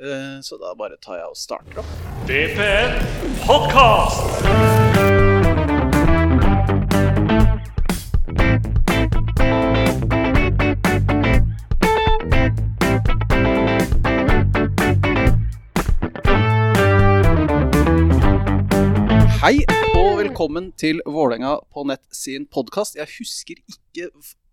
[0.00, 1.94] Eh, Så da bare tar jeg og starter opp.
[2.28, 2.98] DPN
[3.46, 5.38] Podcast!
[19.38, 19.54] Hei
[19.96, 22.96] og velkommen til Vålerenga på nett sin podkast.
[22.98, 24.08] Jeg husker ikke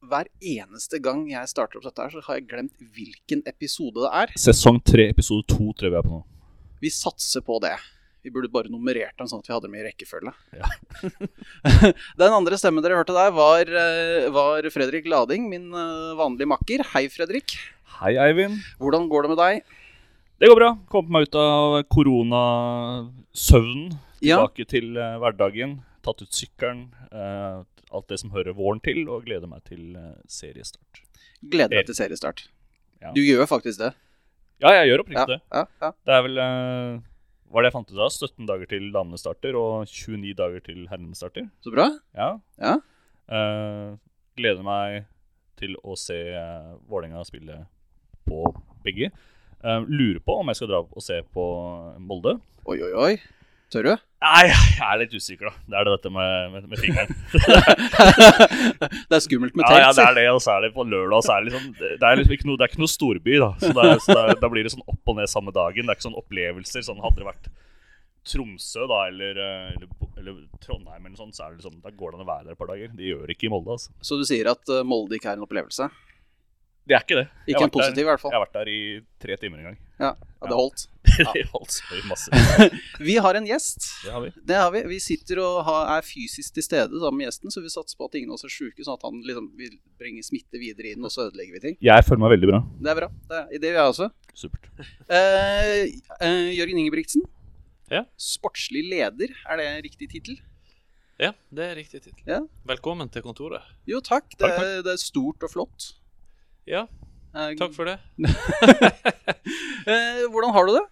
[0.09, 4.11] hver eneste gang jeg starter opp dette her, så har jeg glemt hvilken episode det
[4.21, 4.33] er.
[4.39, 6.23] Sesong 3, episode 2 tror jeg vi er på nå.
[6.83, 7.75] Vi satser på det.
[8.25, 10.31] Vi burde bare nummerert dem sånn at vi hadde dem i rekkefølge.
[10.57, 10.69] Ja.
[12.21, 16.81] Den andre stemmen dere hørte der, var, eh, var Fredrik Lading, min eh, vanlige makker.
[16.95, 17.53] Hei, Fredrik.
[17.99, 18.57] Hei, Eivind.
[18.81, 19.61] Hvordan går det med deg?
[20.41, 20.71] Det går bra.
[20.91, 23.93] Kommet meg ut av koronasøvnen.
[24.25, 24.41] Ja.
[24.73, 25.77] Til eh, hverdagen.
[26.05, 26.87] Tatt ut sykkelen.
[27.13, 27.61] eh,
[27.91, 31.03] alt det som hører våren til, og gleder meg til eh, seriestart.
[31.41, 32.47] Gleder deg til seriestart.
[33.03, 33.11] Ja.
[33.15, 33.91] Du gjør faktisk det.
[34.63, 35.41] Ja, jeg gjør oppriktig det.
[35.51, 35.91] ja, ja.
[36.07, 37.01] Det er vel eh,
[37.51, 38.13] Hva er det jeg fant ut av?
[38.13, 41.49] 17 dager til damene starter, og 29 dager til herrene starter.
[41.63, 41.89] Så bra.
[42.17, 42.29] Ja.
[42.61, 42.77] Ja.
[43.25, 43.97] Eh,
[44.39, 45.05] gleder meg
[45.59, 47.61] til å se uh, Vålerenga spille
[48.27, 48.43] på
[48.83, 49.11] begge.
[49.63, 51.45] Uh, lurer på om jeg skal dra og se på
[52.03, 52.37] Molde.
[52.67, 53.13] Oi, oi, oi.
[53.73, 53.93] Tør du?
[54.25, 55.63] Nei, jeg er litt usikker, da.
[55.69, 57.11] Det er det dette med, med, med fingeren.
[59.09, 59.81] det er skummelt med ja, telt.
[59.83, 61.25] ja, det er det, og så er det på lørdag.
[61.25, 63.51] Så er det, liksom, det det er liksom ikke noe, ikke noe storby, da.
[63.61, 65.85] Så, det er, så det er, da blir det sånn opp og ned samme dagen.
[65.85, 66.85] Det er ikke sånn opplevelser.
[66.87, 67.51] Sånn Hadde det vært
[68.25, 72.15] Tromsø da, eller, eh, eller, eller Trondheim, eller sånt, så er det liksom, da går
[72.15, 72.95] det an å være der et par dager.
[72.97, 73.93] De gjør det ikke i Molde, altså.
[74.01, 75.91] Så du sier at eh, Molde ikke er en opplevelse?
[76.85, 77.27] Det er ikke det.
[77.49, 78.31] Ikke en positiv, der- i hvert fall.
[78.33, 78.79] Jeg har vært der i
[79.23, 79.77] tre timer en gang.
[79.97, 80.83] Ja, ja det holdt.
[81.33, 82.29] det holdt så masse.
[83.07, 83.87] Vi har en gjest.
[84.03, 84.29] Det har vi.
[84.51, 84.81] Det har vi.
[84.91, 88.05] Vi sitter og har, er fysisk til stede sammen med gjesten, så vi satser på
[88.09, 91.01] at ingen av oss er sjuke, sånn at han liksom vil bringe smitte videre inn,
[91.07, 91.77] og så ødelegger vi ting.
[91.85, 92.61] Jeg føler meg veldig bra.
[92.85, 93.09] Det er bra.
[93.31, 94.09] Det, er, det gjør jeg også.
[94.43, 94.69] Supert.
[95.09, 95.83] Eh,
[96.21, 97.25] eh, Jørgen Ingebrigtsen.
[97.93, 98.03] Ja.
[98.19, 100.37] Sportslig leder, er det riktig tittel?
[101.21, 102.25] Ja, det er riktig tittel.
[102.27, 102.41] Ja.
[102.67, 103.63] Velkommen til kontoret.
[103.87, 104.27] Jo, takk.
[104.35, 104.81] Det, Takk, takk.
[104.85, 105.93] det er stort og flott.
[106.65, 106.87] Ja,
[107.59, 107.99] takk for det.
[109.85, 110.85] eh, hvordan har du det?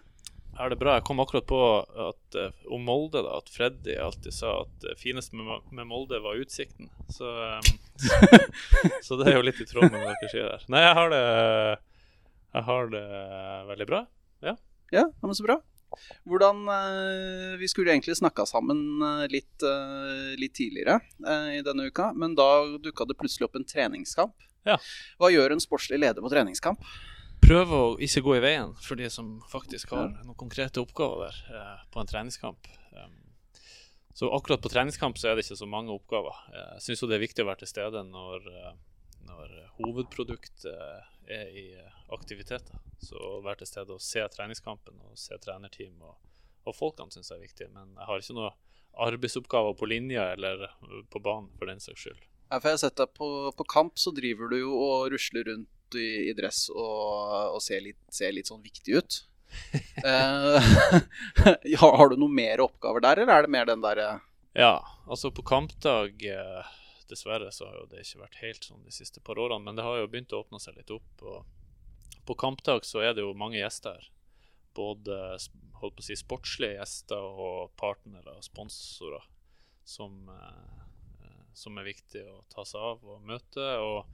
[0.54, 0.92] Er det bra?
[0.94, 4.94] Jeg kom akkurat på at eh, om Molde, da, at Freddy alltid sa at det
[5.00, 6.92] fineste med, Molde var utsikten.
[7.10, 7.58] Så, eh,
[9.06, 10.64] så det er jo litt i tråd med det dere sier der.
[10.70, 11.22] Nei, jeg har det
[12.54, 13.04] Jeg har det
[13.74, 14.04] veldig bra.
[14.46, 14.56] Ja,
[14.94, 15.58] ja, men så bra.
[16.26, 16.66] Hvordan
[17.58, 19.62] Vi skulle egentlig snakka sammen litt,
[20.38, 21.00] litt tidligere
[21.54, 24.34] i denne uka, men da dukka det plutselig opp en treningskamp.
[24.64, 24.78] Ja.
[25.20, 26.80] Hva gjør en sportslig leder på treningskamp?
[27.44, 31.58] Prøve å ikke gå i veien for de som faktisk har noen konkrete oppgaver der
[31.60, 32.70] eh, på en treningskamp.
[32.96, 33.18] Um,
[34.16, 36.38] så akkurat på treningskamp så er det ikke så mange oppgaver.
[36.54, 38.72] Eh, Jeg syns jo det er viktig å være til stede når, eh,
[39.28, 42.80] når hovedproduktet eh, er i eh, aktiviteter.
[43.04, 46.16] Så å være til stede og se treningskampen og se trenerteam og,
[46.64, 47.68] og folkene syns jeg er viktig.
[47.76, 48.54] Men jeg har ikke noe
[49.04, 52.24] arbeidsoppgaver på linja eller eh, på banen for den saks skyld.
[52.50, 55.46] Ja, for jeg har sett deg på, på kamp, så driver du jo og rusler
[55.48, 59.22] rundt i, i dress og, og ser, litt, ser litt sånn viktig ut.
[60.02, 60.64] Eh,
[61.78, 64.06] har, du noe mer oppgaver der, eller er det mer den derre
[64.58, 66.72] Ja, altså på kampdag eh,
[67.06, 69.84] Dessverre så har jo det ikke vært helt sånn de siste par årene, men det
[69.86, 71.22] har jo begynt å åpne seg litt opp.
[71.22, 74.08] Og på kampdag så er det jo mange gjester.
[74.74, 75.20] Både
[75.78, 79.28] holdt på å si sportslige gjester og partnere og sponsorer
[79.84, 80.84] som, eh,
[81.58, 83.66] som er viktig å ta seg av og møte.
[83.82, 84.06] Og,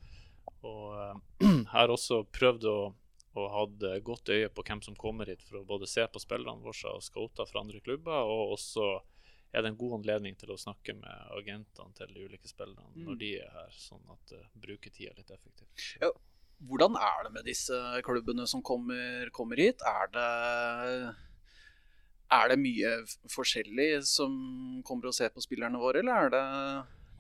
[0.69, 2.81] og eh, har også prøvd å
[3.39, 6.65] og hadde godt øye på hvem som kommer hit for å både se på spillerne
[6.65, 8.89] våre og scouter fra andre klubber, og også
[9.51, 13.05] er det en god anledning til å snakke med agentene til de ulike spillerne Mm.
[13.07, 15.71] når de er her, sånn at uh, bruker tida litt effektivt.
[16.03, 16.11] Ja.
[16.61, 17.75] Hvordan er det med disse
[18.05, 19.81] klubbene som kommer, kommer hit?
[19.81, 21.15] Er det,
[22.31, 22.91] er det mye
[23.33, 26.45] forskjellig som kommer og ser på spillerne våre, eller er det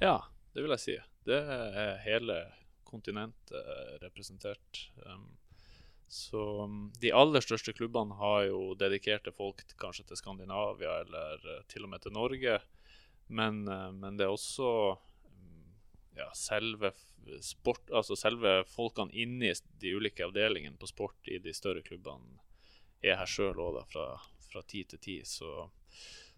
[0.00, 0.16] Ja,
[0.54, 0.96] det vil jeg si.
[1.28, 2.40] Det er hele
[2.88, 4.86] kontinentet representert.
[5.04, 5.28] Um,
[6.10, 11.60] så um, de aller største klubbene har jo dedikerte folk kanskje til Skandinavia eller eh,
[11.70, 12.56] til og med til Norge.
[13.28, 15.68] Men, eh, men det er også um,
[16.18, 16.90] ja, selve
[17.44, 22.40] sport, altså selve folkene inni de ulike avdelingene på sport i de større klubbene
[23.04, 24.08] er her sjøl òg, fra,
[24.50, 25.28] fra tid til tid.
[25.28, 25.68] Så,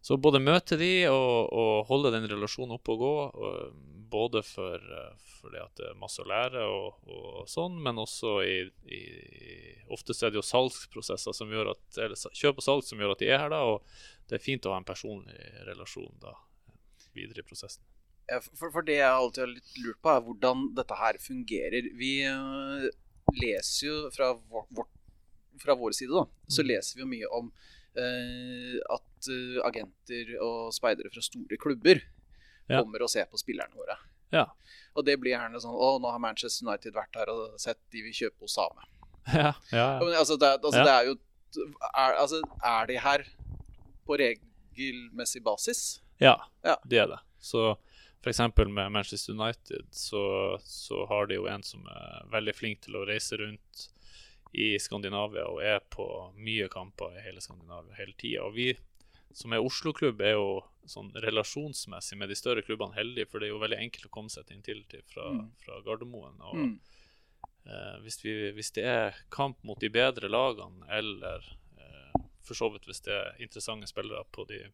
[0.03, 3.13] så både møte de og, og holde den relasjonen oppe og gå,
[3.47, 3.83] og,
[4.13, 4.83] både for,
[5.39, 8.57] for, det at det er masse å lære og, og sånn, men også i,
[8.93, 9.03] i
[9.93, 13.23] Ofte er det jo salgsprosesser som gjør at Eller kjøp og salg som gjør at
[13.23, 15.37] de er her, da, og det er fint å ha en personlig
[15.69, 16.35] relasjon da
[17.13, 17.85] videre i prosessen.
[18.57, 21.89] For, for det jeg alltid har litt lurt på, er hvordan dette her fungerer.
[21.99, 22.87] Vi øh,
[23.37, 24.93] leser jo fra vår, vårt
[25.61, 26.69] fra vår side, da, så Mm.
[26.71, 32.01] leser vi jo mye om eh, at eh, agenter og speidere fra store klubber
[32.71, 32.79] Ja.
[32.81, 33.97] kommer og ser på spillerne våre.
[34.33, 34.47] Ja.
[34.97, 38.03] Og det blir gjerne sånn Å, nå har Manchester United vært her og sett de
[38.07, 38.87] vil kjøpe Osame.
[39.35, 41.17] Ja, ja, Ja, men, altså, det, altså, det er jo
[41.93, 43.27] er, altså, er de her
[44.07, 46.01] på regelmessig basis?
[46.19, 46.77] ja, Ja.
[46.87, 47.19] det er det.
[47.39, 47.77] Så
[48.25, 48.39] f.eks.
[48.71, 53.05] med Manchester United så, så har de jo en som er veldig flink til å
[53.07, 53.89] reise rundt
[54.53, 56.05] i Skandinavia og er på
[56.37, 58.45] mye kamper i hele Skandinavia hele tida.
[58.45, 58.73] Og vi
[59.33, 63.55] som er Oslo-klubb, er jo sånn relasjonsmessig med de større klubbene heldige, for det er
[63.55, 65.47] jo veldig enkelt å komme seg til Intility fra, Mm.
[65.65, 66.37] fra Gardermoen.
[66.41, 66.81] Og Mm.
[67.67, 71.39] eh, hvis, vi, hvis det er kamp mot de bedre lagene, eller
[71.79, 74.71] eh, for så vidt hvis det er interessante spillere på de,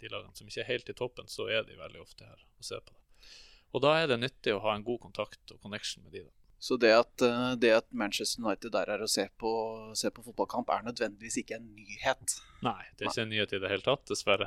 [0.00, 2.64] de lagene som ikke er helt i toppen, så er de veldig ofte her og
[2.64, 3.28] ser på det.
[3.74, 6.24] Og da er det nyttig å ha en god kontakt og connection med de.
[6.24, 6.30] da.
[6.62, 9.50] Så det at, eh, det at Manchester United der er og ser på,
[9.98, 12.36] ser på fotballkamp, er nødvendigvis ikke en nyhet.
[12.62, 14.46] Nei, det er ikke en nyhet i det hele tatt, dessverre.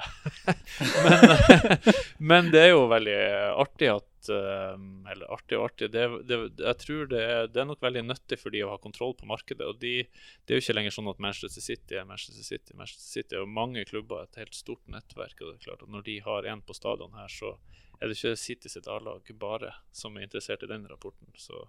[1.04, 1.74] men,
[2.32, 3.18] men det er jo veldig
[3.66, 4.80] artig at eh,
[5.12, 5.92] Eller artig og artig.
[5.92, 8.80] Det, det, jeg tror det er, det er nok veldig nyttig for de å ha
[8.80, 9.68] kontroll på markedet.
[9.68, 12.80] Og de, det er jo ikke lenger sånn at Manchester City er Manchester City.
[12.80, 15.36] Manchester City er jo mange klubber, et helt stort nettverk.
[15.42, 17.58] Og det er klart at når de har en på stadion her, så
[18.00, 21.30] er det ikke City sitt A-lag bare som er interessert i den rapporten.
[21.40, 21.68] Så,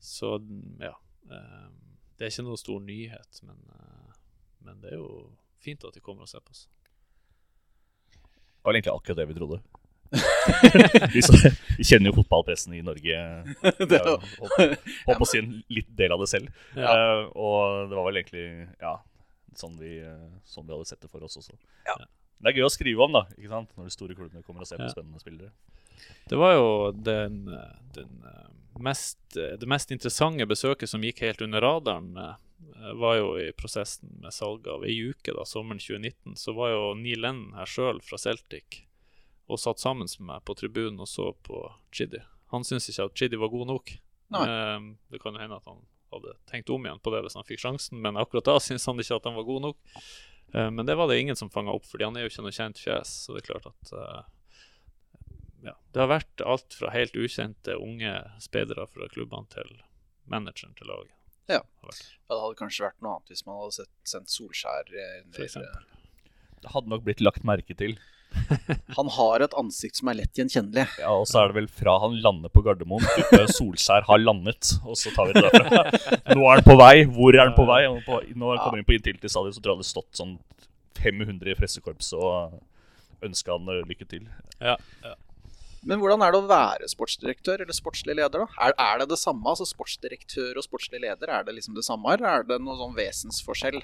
[0.00, 0.36] så
[0.82, 0.94] ja.
[1.30, 1.68] eh,
[2.18, 4.20] det er ikke noe stor nyhet, men, eh,
[4.66, 5.10] men det er jo
[5.62, 6.68] fint at de kommer og ser på oss.
[8.08, 9.60] Det var egentlig akkurat det vi trodde.
[11.12, 11.36] vi, så,
[11.76, 13.16] vi kjenner jo fotballpressen i Norge.
[13.68, 14.74] Håper
[15.04, 16.50] håper å si en litt del av det selv.
[16.76, 16.92] Ja.
[16.92, 18.46] Uh, og det var vel egentlig
[18.80, 18.94] ja,
[19.58, 21.56] sånn vi, eh, sånn vi hadde sett det for oss også.
[21.88, 21.96] Ja.
[22.38, 23.72] Det er gøy å skrive om, da, ikke sant?
[23.76, 24.94] når de store klubbene kommer og ser på Ja.
[24.94, 25.50] spennende spillere.
[26.30, 27.44] Det var jo den,
[27.96, 33.32] den eh, mest, det mest interessante besøket som gikk helt under radaren, eh, var jo
[33.38, 36.36] i prosessen med salget av ei uke, da, sommeren 2019.
[36.38, 38.84] Så var jo Neil Lennon her sjøl fra Celtic
[39.48, 42.20] og satt sammen med meg på tribunen og så på Chidi.
[42.52, 43.94] Han syntes ikke at Chidi var god nok.
[44.30, 44.44] Nei.
[44.46, 44.80] Eh,
[45.10, 45.80] det kan jo hende at han
[46.12, 49.00] hadde tenkt om igjen på det hvis han fikk sjansen, men akkurat da syntes han
[49.00, 49.76] ikke at han var god nok.
[50.54, 52.56] Eh, men det var det ingen som fanga opp, fordi han er jo ikke noe
[52.56, 53.12] kjent fjes.
[53.24, 54.22] Så det er klart at eh,
[55.68, 59.78] ja, det har vært alt fra helt ukjente unge speidere fra klubbene til
[60.28, 61.14] manageren til laget.
[61.48, 61.62] Ja.
[61.64, 61.92] Ja,
[62.28, 65.22] det hadde kanskje vært noe annet hvis man hadde sett, sendt Solskjær eh.
[66.58, 67.96] Det hadde nok blitt lagt merke til.
[68.98, 70.86] Han har et ansikt som er lett gjenkjennelig.
[71.00, 74.74] Ja, Og så er det vel fra han lander på Gardermoen til Solskjær har landet,
[74.84, 75.84] og så tar vi det derfra.
[76.36, 76.94] Nå er han på vei.
[77.08, 77.82] Hvor er han på vei?
[77.88, 80.36] Nå kommer han kommer inn på Intility Stadion, så tror jeg det hadde stått sånn
[80.98, 82.58] 500 i pressekorps og
[83.24, 84.28] ønska han eh, lykke til.
[84.58, 85.14] Ja, ja.
[85.88, 88.48] Men hvordan er det å være sportsdirektør eller sportslig leder, da?
[88.66, 89.46] Er, er det det samme?
[89.46, 92.96] Altså sportsdirektør og sportslig leder, er det liksom det samme, eller er det noe sånn
[92.98, 93.78] vesensforskjell?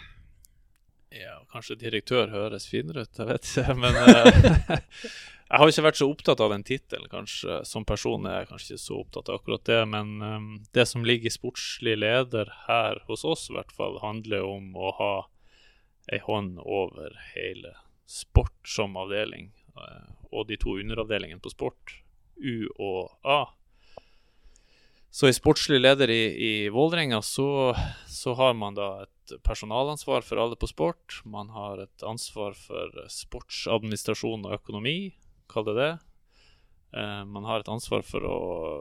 [1.14, 3.74] Ja, kanskje direktør høres finere ut, jeg vet ikke.
[3.78, 4.80] Men eh,
[5.50, 7.60] jeg har ikke vært så opptatt av den tittelen, kanskje.
[7.68, 9.80] Som person er jeg kanskje ikke så opptatt av akkurat det.
[9.92, 14.46] Men um, det som ligger i sportslig leder her hos oss, i hvert fall, handler
[14.48, 15.14] om å ha
[16.12, 17.76] ei hånd over hele
[18.06, 19.52] sport som avdeling.
[19.76, 22.00] eh, og de to underavdelingene på sport,
[22.36, 23.44] U og A.
[25.14, 27.76] Så i sportslig leder i, i Vålerenga så,
[28.10, 31.20] så har man da et personalansvar for alle på sport.
[31.22, 35.12] Man har et ansvar for sportsadministrasjon og økonomi,
[35.46, 35.92] kall det det.
[36.98, 38.40] Eh, man har et ansvar for å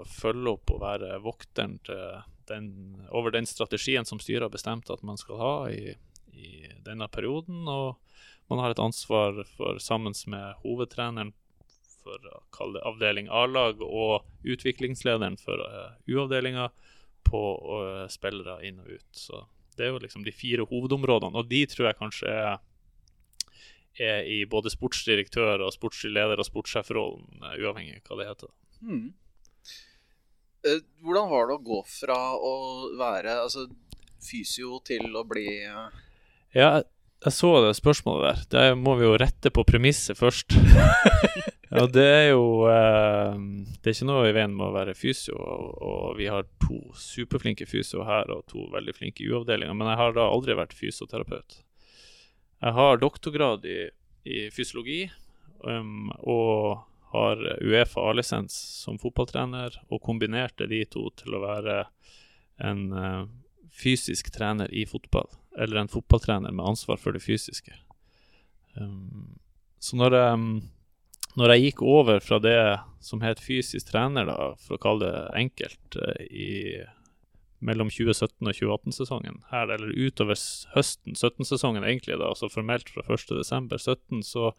[0.09, 1.77] følge opp og være vokteren
[2.49, 2.71] den,
[3.13, 5.93] over den strategien som styret har bestemt at man skal ha i,
[6.33, 7.61] i denne perioden.
[7.69, 8.01] Og
[8.49, 11.35] man har et ansvar for, sammen med hovedtreneren
[12.03, 16.69] for å kalle det avdeling A-lag og utviklingslederen for uh, U-avdelinga
[17.27, 19.09] på uh, spillere inn og ut.
[19.17, 19.45] Så
[19.77, 22.61] det er jo liksom de fire hovedområdene, og de tror jeg kanskje er,
[23.97, 28.53] er i både sportsdirektør og sportslig leder og sportssjefrollen, uh, uavhengig av hva det heter.
[30.63, 32.53] Eh, Hvordan var det å gå fra å
[32.99, 33.67] være altså,
[34.23, 36.03] fysio til å bli eh,
[36.55, 38.45] Ja, jeg, så det spørsmålet der.
[38.55, 40.55] Der må vi jo rette på premisset først.
[41.73, 43.35] ja, det er jo eh,
[43.81, 46.79] Det er ikke noe i veien med å være fysio, og, og vi har to
[46.99, 51.59] superflinke fysio her og to veldig flinke U-avdelinger, men jeg har da aldri vært fysioterapeut.
[52.63, 53.79] Jeg har doktorgrad i,
[54.23, 55.01] i fysiologi
[55.67, 61.83] um, og har Uefa A-lisens som fotballtrener, og kombinerte de to til å være
[62.63, 63.25] en uh,
[63.73, 65.27] fysisk trener i fotball,
[65.57, 67.75] eller en fotballtrener med ansvar for det fysiske.
[68.77, 69.35] Um,
[69.83, 70.39] så når jeg,
[71.39, 72.57] når jeg gikk over fra det
[73.03, 76.51] som het fysisk trener, da, for å kalle det enkelt, eh, i
[77.63, 79.37] mellom 2017 og 2018-sesongen.
[79.51, 80.37] Her, eller utover
[80.75, 84.51] høsten 17-sesongen, egentlig, da, altså formelt fra 1.12.17, så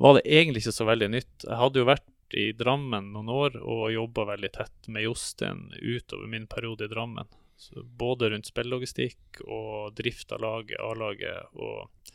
[0.00, 1.34] var det egentlig ikke så veldig nytt.
[1.44, 6.28] Jeg hadde jo vært i Drammen noen år og jobba veldig tett med Jostein utover
[6.30, 7.28] min periode i Drammen.
[7.58, 12.12] Så både rundt spillelogistikk og drift av laget, A-laget, og,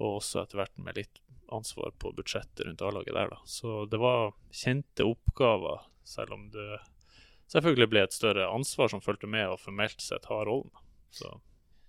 [0.00, 1.20] og også etter hvert med litt
[1.52, 3.38] ansvar på budsjettet rundt A-laget der, da.
[3.44, 6.80] Så det var kjente oppgaver, selv om det
[7.50, 10.72] selvfølgelig ble et større ansvar som fulgte med å formelt sett ha rollen.
[11.14, 11.30] Så,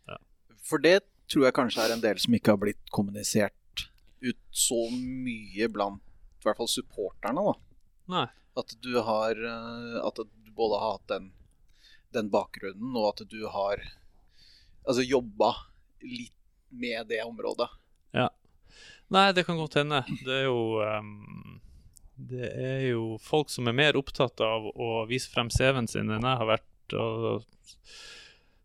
[0.09, 0.17] ja.
[0.65, 1.01] For det
[1.31, 3.85] tror jeg kanskje er en del som ikke har blitt kommunisert
[4.21, 6.01] ut så mye blant
[6.41, 7.41] i hvert fall supporterne.
[7.45, 7.53] da.
[8.15, 8.27] nei.
[8.57, 11.29] At du har eh, At du både har hatt den,
[12.11, 13.79] den bakgrunnen, og at du har
[14.83, 15.53] altså jobba
[16.01, 16.35] litt
[16.69, 17.69] med det området.
[19.11, 20.03] Nei, det kan godt hende.
[20.23, 21.59] Det er jo um,
[22.15, 26.27] Det er jo folk som er mer opptatt av å vise frem CV-en sin enn
[26.27, 26.95] jeg har vært.
[26.95, 27.43] Og,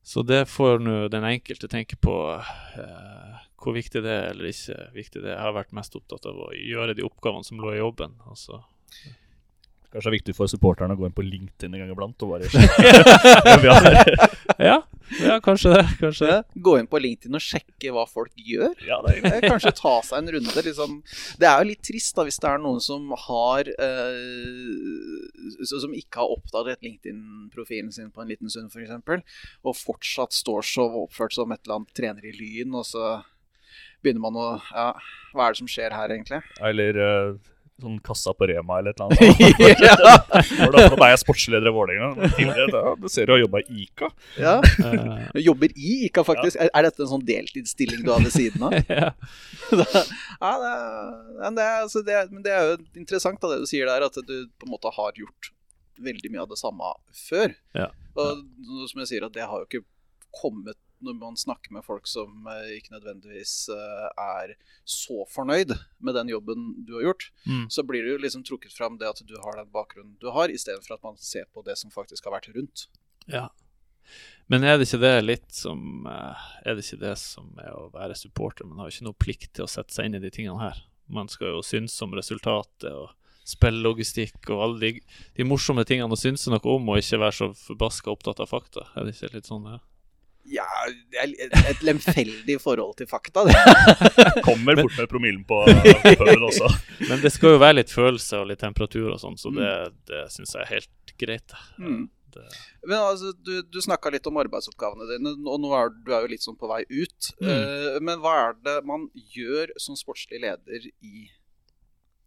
[0.07, 4.79] så det får nå den enkelte tenke på uh, hvor viktig det er eller ikke
[4.95, 5.39] viktig det er.
[5.39, 8.15] Jeg har vært mest opptatt av å gjøre de oppgavene som lå i jobben.
[8.31, 8.63] Altså.
[9.93, 12.35] Kanskje det er viktig for supporterne å gå inn på LinkedIn en gang iblant og
[12.35, 14.33] bare sjekke.
[14.57, 14.77] Ja,
[15.21, 15.83] ja, kanskje det.
[16.01, 16.37] Kanskje det.
[16.65, 18.73] Gå inn på LinkedIn og sjekke hva folk gjør.
[18.87, 20.63] Ja, det er Eh, Kanskje ta seg en runde.
[20.65, 20.95] Liksom.
[21.41, 26.23] Det er jo litt trist da hvis det er noen som har eh, Som ikke
[26.23, 28.77] har oppdaget LinkedIn-profilen sin på en liten stund, f.eks.
[28.77, 29.23] For eksempel,
[29.67, 33.17] og fortsatt står så oppført som et eller annet trener i Lyn, og så
[34.03, 34.89] begynner man å Ja,
[35.35, 36.41] hva er det som skjer her, egentlig?
[36.65, 37.31] Eller eh,
[37.83, 40.53] sånn kassa på Rema eller et eller annet.
[40.57, 42.31] Hvordan da, da er jeg sportsleder i Vålerenga.
[42.73, 44.09] Da, Du ser du har jobba i Ica.
[44.41, 44.55] ja.
[44.65, 46.57] Eh, Du Jobber i ICA, faktisk.
[46.63, 48.79] Er, er dette en sånn deltidsstilling du har ved siden av?
[48.89, 49.11] ja.
[50.41, 50.73] ja, det,
[51.43, 54.17] men det, altså, det, men det er jo interessant da, det du sier der, at
[54.25, 55.53] du på en måte har gjort
[56.07, 56.95] veldig mye av det samme
[57.29, 57.53] før.
[57.77, 57.91] Ja.
[58.17, 58.41] Og
[58.89, 59.85] som jeg sier, at det har jo ikke
[60.37, 66.15] kommet når man snakker med folk som eh, ikke nødvendigvis eh, er så fornøyd med
[66.17, 67.67] den jobben du har gjort, Mm.
[67.71, 70.49] så blir det jo liksom trukket fram det at du har den bakgrunnen du har,
[70.49, 72.87] istedenfor at man ser på det som faktisk har vært rundt.
[73.27, 73.49] Ja.
[74.49, 77.89] Men er det ikke det litt som eh, Er det ikke det som er å
[77.91, 78.65] være supporter?
[78.65, 80.85] Man har jo ikke noe plikt til å sette seg inn i de tingene her.
[81.11, 83.11] Man skal jo synes om resultatet og
[83.47, 85.01] spillelogistikk og alle de,
[85.37, 88.87] de morsomme tingene å synes noe om, og ikke være så forbaska opptatt av fakta.
[88.99, 89.85] Er det ikke litt sånn det er?
[90.47, 90.67] Ja,
[91.13, 93.55] det er et lemfeldig forhold til fakta, det.
[94.47, 96.71] Kommer fort med promillen på puben også.
[97.11, 99.73] Men det skal jo være litt følelse og litt temperatur og sånn, så det,
[100.11, 101.57] det syns jeg er helt greit.
[101.83, 102.05] Mm.
[102.87, 106.33] Men altså, Du, du snakka litt om arbeidsoppgavene dine, og nå er du er jo
[106.35, 107.33] litt sånn på vei ut.
[107.41, 107.51] Mm.
[107.51, 111.29] Eh, men hva er det man gjør som sportslig leder i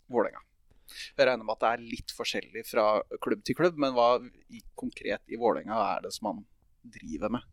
[0.10, 0.42] Vålerenga?
[0.90, 2.86] Jeg regner med at det er litt forskjellig fra
[3.22, 4.16] klubb til klubb, men hva
[4.50, 6.44] i, konkret i Vålerenga er det som man
[6.82, 7.46] driver med?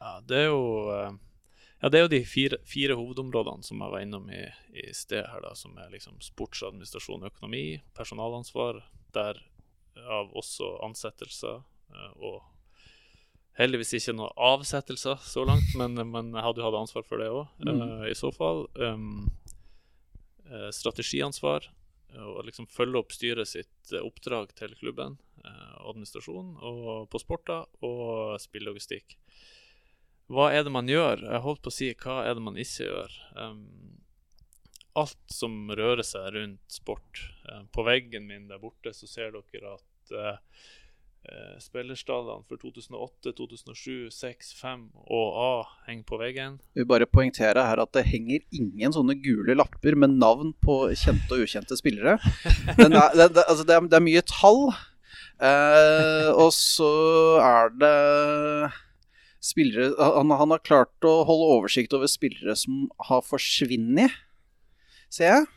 [0.00, 0.62] Ja, det er jo
[0.94, 1.12] eh,
[1.82, 4.42] Ja, det er jo de fire, fire hovedområdene som jeg var innom i,
[4.76, 8.82] i sted her, da, som er liksom sportsadministrasjon og økonomi, personalansvar,
[9.16, 11.62] derav også ansettelser,
[11.94, 12.42] eh, og
[13.60, 17.30] heldigvis ikke noen avsettelser så langt, men, men jeg hadde jo hatt ansvar for det
[17.32, 18.04] òg, Mm.
[18.08, 18.66] i så fall.
[18.76, 19.30] Um,
[20.50, 21.64] eh, strategiansvar,
[22.12, 27.20] eh, og liksom følge opp styret sitt eh, oppdrag til klubben, eh, administrasjon og på
[27.24, 29.16] sporter, og spillelogistikk.
[30.30, 31.24] Hva er det man gjør?
[31.26, 33.14] Jeg holdt på å si hva er det man ikke gjør.
[33.34, 33.64] Um,
[34.98, 37.24] alt som rører seg rundt sport.
[37.48, 40.36] Eh, på veggen min der borte så ser dere at uh,
[41.26, 45.48] uh, spillerstallene for 2008, 2007, 6, 5 og A
[45.88, 46.60] henger på veggen.
[46.78, 51.38] Vi bare poengtere her at det henger ingen sånne gule lapper med navn på kjente
[51.38, 52.20] og ukjente spillere.
[52.76, 54.62] Er, det, det, altså det, er, det er mye tall.
[56.36, 56.92] Og så
[57.40, 57.96] er det
[59.40, 64.12] spillere han, han har klart å holde oversikt over spillere som har forsvunnet,
[65.12, 65.48] ser jeg.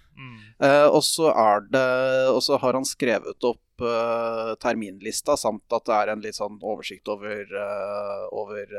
[0.94, 1.86] Og så er det
[2.30, 6.60] Og så har han skrevet opp uh, terminlista, samt at det er en litt sånn
[6.62, 8.70] oversikt over, uh, over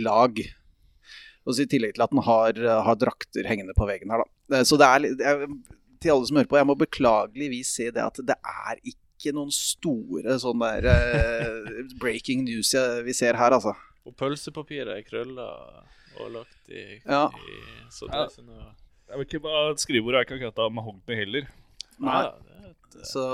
[0.00, 0.40] lag.
[1.44, 4.64] Og så I tillegg til at han har, har drakter hengende på veggen her, da.
[4.64, 5.22] Så det er litt
[6.00, 9.50] Til alle som hører på, jeg må beklageligvis si det at det er ikke noen
[9.54, 12.72] store sånn der eh, breaking news
[13.06, 13.74] vi ser her, altså.
[14.08, 15.46] Og pølsepapiret er krølla
[16.20, 17.26] og lagt i, Ja.
[17.28, 17.58] i
[17.92, 18.70] Så det ikke noe
[19.10, 21.46] Jeg vet ikke hva Skrivebordet er ikke akkurat av mahogni heller.
[22.00, 22.22] Nei.
[22.24, 23.24] Ja, det er et eh, Så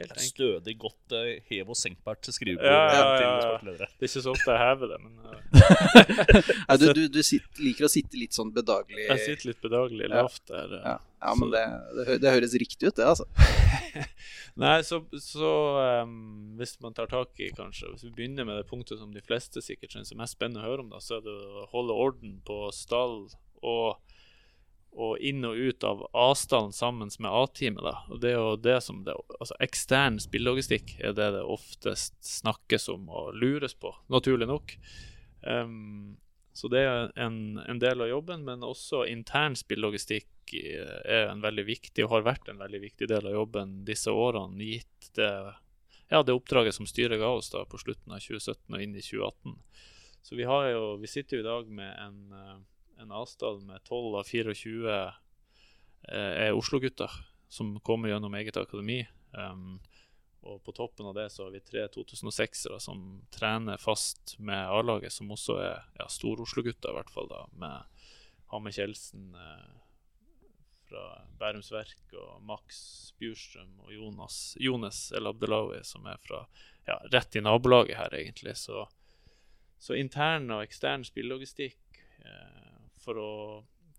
[0.00, 0.20] helt.
[0.24, 3.58] Stødig, godt eh, hev- og senkbart skrivebord Ja, ja, ja.
[3.62, 5.12] Det er ikke så ofte jeg hever det, men
[6.68, 10.08] Nei, du, du, du sitter, liker å sitte litt sånn bedagelig jeg sitter litt bedagelig
[10.12, 10.76] lavt der.
[11.22, 11.34] Ja.
[11.38, 11.62] Men det,
[11.96, 13.26] det, det høres riktig ut, det, altså.
[14.62, 15.50] Nei, så, så
[16.02, 19.22] um, hvis man tar tak i kanskje Hvis vi begynner med det punktet som de
[19.24, 21.98] fleste sikkert syns er mest spennende å høre om, da, så er det å holde
[22.06, 23.16] orden på stall
[23.62, 24.16] og,
[24.92, 27.84] og inn og ut av avstanden sammen med A-teamet.
[27.86, 27.94] da.
[28.10, 32.90] Og Det er jo det som det, altså Ekstern spillelogistikk er det det oftest snakkes
[32.92, 34.74] om og lures på, naturlig nok.
[35.46, 36.18] Um,
[36.52, 40.28] så det er en, en del av jobben, men også intern spillelogistikk
[40.60, 44.60] er en veldig viktig, og har vært en veldig viktig del av jobben disse årene,
[44.62, 45.30] gitt det,
[46.12, 49.04] ja, det oppdraget som styret ga oss da på slutten av 2017 og inn i
[49.04, 49.56] 2018.
[50.22, 52.60] Så vi, har jo, vi sitter jo i dag med en,
[53.02, 57.10] en avstand med 12 av 24 eh, er Oslo-gutter
[57.52, 59.02] som kommer gjennom eget akademi.
[59.32, 59.80] Um,
[60.42, 65.12] og på toppen av det så har vi tre 2006-ere som trener fast med A-laget,
[65.14, 68.08] som også er ja, Stor-Oslo-gutter, i hvert fall, da, med
[68.50, 69.81] Hamme Kjeldsen eh,
[70.92, 72.76] fra Bærums Verk og Max
[73.20, 76.44] Bjurstrøm og Jonas, Jones El Abdelawi, som er fra
[76.86, 78.56] ja, rett i nabolaget her, egentlig.
[78.60, 78.84] Så,
[79.80, 83.32] så intern og ekstern spillelogistikk eh, for, å,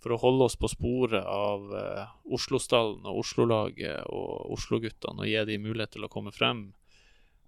[0.04, 5.44] for å holde oss på sporet av eh, Oslostallen og Oslo-laget og Oslo-guttene og gi
[5.50, 6.70] dem mulighet til å komme frem,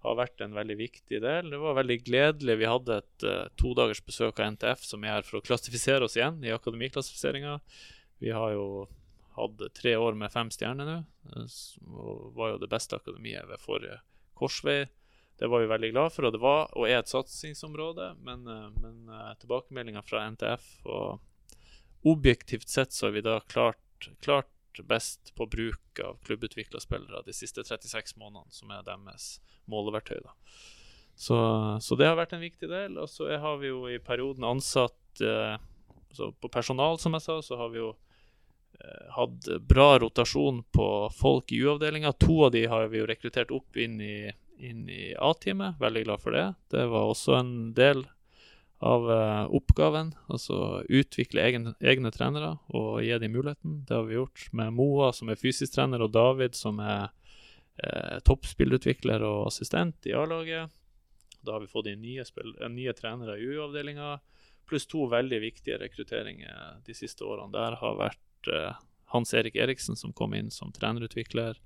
[0.06, 1.48] har vært en veldig viktig del.
[1.50, 2.58] Det var veldig gledelig.
[2.60, 6.14] Vi hadde et uh, todagers besøk av NTF, som er her for å klassifisere oss
[6.18, 7.56] igjen i akademiklassifiseringa.
[8.22, 8.66] Vi har jo
[9.36, 10.98] hatt tre år med fem stjerner nå,
[11.32, 11.58] eh,
[11.92, 14.00] og var jo det beste akademiet ved forrige
[14.36, 14.84] korsvei.
[15.36, 18.14] Det var vi veldig glad for, og det var og er et satsingsområde.
[18.24, 24.08] Men, eh, men uh, tilbakemeldinga fra NTF og objektivt sett så har vi da klart,
[24.24, 24.52] klart
[24.84, 29.36] best på bruk av klubbutvikla spillere de siste 36 månedene, som er deres
[29.68, 30.20] måleverktøy.
[30.24, 30.34] da.
[31.16, 31.36] Så,
[31.80, 32.98] så det har vært en viktig del.
[33.00, 35.56] Og så har vi jo i perioden ansatt eh,
[36.40, 38.05] På personal, som jeg sa, så har vi jo eh,
[39.16, 42.12] hatt bra rotasjon på folk i U-avdelinga.
[42.22, 44.18] To av de har vi jo rekruttert opp inn i,
[44.58, 45.80] i A-teamet.
[45.80, 46.46] Veldig glad for det.
[46.74, 48.04] Det var også en del
[48.78, 50.12] av eh, oppgaven.
[50.28, 53.84] Altså utvikle egen, egne trenere og gi dem muligheten.
[53.88, 57.08] Det har vi gjort med Moa, som er fysisk trener, og David, som er
[57.80, 60.72] eh, toppspillutvikler og assistent i A-laget.
[61.46, 64.18] Da har vi fått inn nye, eh, nye trenere i U-avdelinga,
[64.66, 67.54] pluss to veldig viktige rekrutteringer de siste årene.
[67.54, 68.25] Der har vært eh,
[69.14, 71.58] Hans Erik Eriksen, som kom inn som trenerutvikler.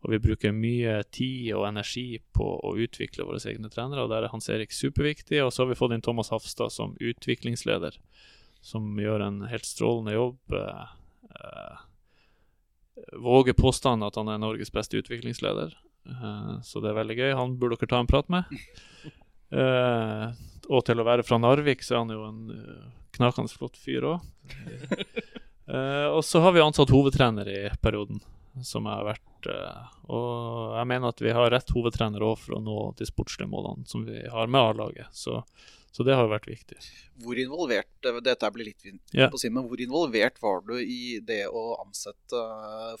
[0.00, 4.24] Og vi bruker mye tid og energi på å utvikle våre egne trenere, og der
[4.24, 5.42] er Hans Erik superviktig.
[5.44, 7.98] Og så har vi fått inn Thomas Hafstad som utviklingsleder,
[8.64, 10.56] som gjør en helt strålende jobb.
[10.56, 10.94] Eh,
[11.34, 11.84] eh,
[13.20, 15.76] våger påstanden at han er Norges beste utviklingsleder,
[16.08, 17.30] eh, så det er veldig gøy.
[17.36, 18.48] Han burde dere ta en prat med.
[19.50, 20.26] Eh,
[20.70, 22.84] og til å være fra Narvik, så er han jo en eh,
[23.16, 24.28] knakende flott fyr òg.
[25.70, 28.18] og så har vi ansatt hovedtrener i perioden,
[28.66, 32.58] som jeg har vært Uh, Og jeg mener at vi har rett hovedtrener òg for
[32.58, 35.12] å nå de sportslige målene som vi har med A-laget.
[35.16, 35.38] Så,
[35.94, 36.78] så det har jo vært viktig.
[37.22, 39.30] Hvor involvert eh, Dette blir litt fint yeah.
[39.30, 42.42] på å si, men hvor involvert var du i det å ansette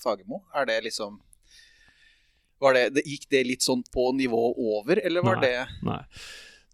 [0.02, 0.44] Fagermo?
[0.54, 1.18] Er det liksom
[2.60, 5.48] var det, det, Gikk det litt sånn på nivå over, eller var Nei.
[5.48, 6.02] det Nei.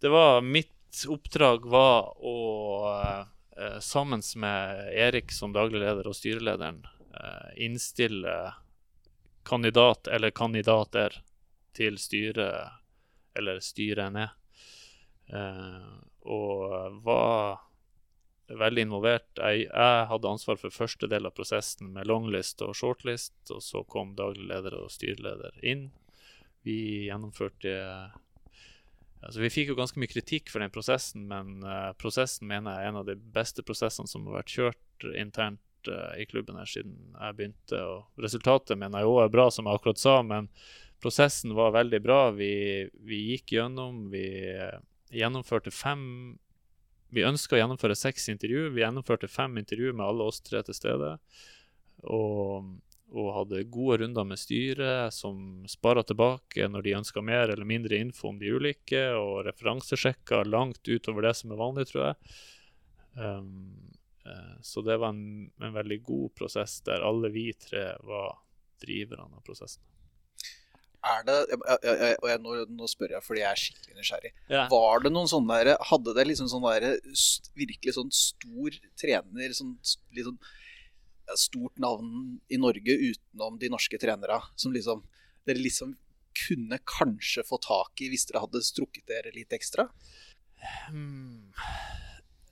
[0.03, 2.37] Det var Mitt oppdrag var å
[3.81, 6.83] sammen med Erik som daglig leder og styrelederen
[7.17, 8.53] eh, innstille
[9.47, 11.21] kandidat eller kandidater
[11.77, 12.69] til styret
[13.37, 14.29] eller styrene.
[15.33, 15.87] Eh,
[16.27, 17.63] og var
[18.47, 19.29] veldig involvert.
[19.37, 23.83] Jeg, jeg hadde ansvar for første del av prosessen med longlist og shortlist, og så
[23.89, 25.89] kom daglig leder og styreleder inn.
[26.67, 27.75] Vi gjennomførte
[29.21, 32.85] Altså, vi fikk jo ganske mye kritikk for den prosessen, men uh, prosessen mener jeg
[32.85, 36.69] er en av de beste prosessene som har vært kjørt internt uh, i klubben her
[36.69, 37.79] siden jeg begynte.
[37.81, 40.51] Og resultatet mener jeg òg er bra, som jeg akkurat sa, men
[41.01, 42.19] prosessen var veldig bra.
[42.31, 44.77] Vi, vi gikk gjennom, vi eh,
[45.13, 46.37] gjennomførte fem
[47.13, 48.65] Vi ønska å gjennomføre seks intervju.
[48.75, 51.13] Vi gjennomførte fem intervju med alle oss tre til stede.
[52.03, 52.65] Og
[53.15, 57.99] og hadde gode runder med styret, som spara tilbake når de ønska mer eller mindre
[58.03, 62.33] info om de ulike, og referansesjekka langt utover det som er vanlig, tror jeg.
[63.17, 63.93] Um,
[64.61, 68.41] så det var en, en veldig god prosess der alle vi tre var
[68.83, 69.83] driverne av prosessen.
[71.07, 73.99] Er det jeg, jeg, jeg, og jeg, nå, nå spør jeg fordi jeg er skikkelig
[73.99, 74.31] nysgjerrig.
[74.51, 74.63] Ja.
[74.71, 76.97] Var det noen sånne der, Hadde det liksom sånn der,
[77.55, 79.77] virkelig sånn stor trener, sånn
[80.17, 80.41] litt sånn
[81.35, 85.03] stort navn i Norge utenom de norske trenere, som liksom
[85.47, 85.95] dere liksom
[86.37, 89.87] kunne kanskje få tak i hvis dere hadde strukket dere litt ekstra?
[90.87, 91.53] Hmm.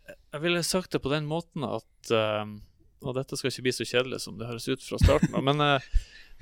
[0.06, 2.60] Jeg ville sagt det på den måten at um,
[3.06, 5.62] og dette skal ikke bli så kjedelig som det høres ut fra starten av, men
[5.62, 5.90] eh,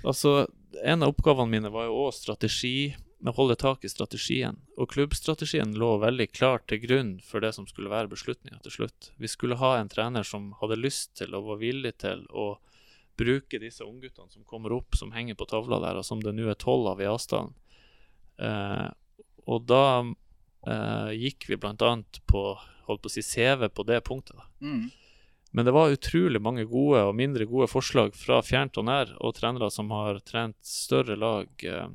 [0.08, 0.46] altså,
[0.84, 2.94] en av oppgavene mine var jo òg strategi,
[3.32, 4.58] å holde tak i strategien.
[4.78, 9.12] Og klubbstrategien lå veldig klart til grunn for det som skulle være beslutninga til slutt.
[9.22, 12.58] Vi skulle ha en trener som hadde lyst til og var villig til å
[13.18, 16.50] bruke disse ungguttene som kommer opp, som henger på tavla der, og som det nå
[16.52, 17.56] er tolv av i avstanden.
[18.42, 18.90] Eh,
[19.46, 21.96] og da eh, gikk vi bl.a.
[22.28, 22.44] på
[22.88, 24.40] holdt på å si CV på det punktet.
[24.62, 24.90] Mm.
[25.54, 29.36] Men det var utrolig mange gode og mindre gode forslag fra fjernt og nær, og
[29.38, 31.92] trenere som har trent større lag, eh,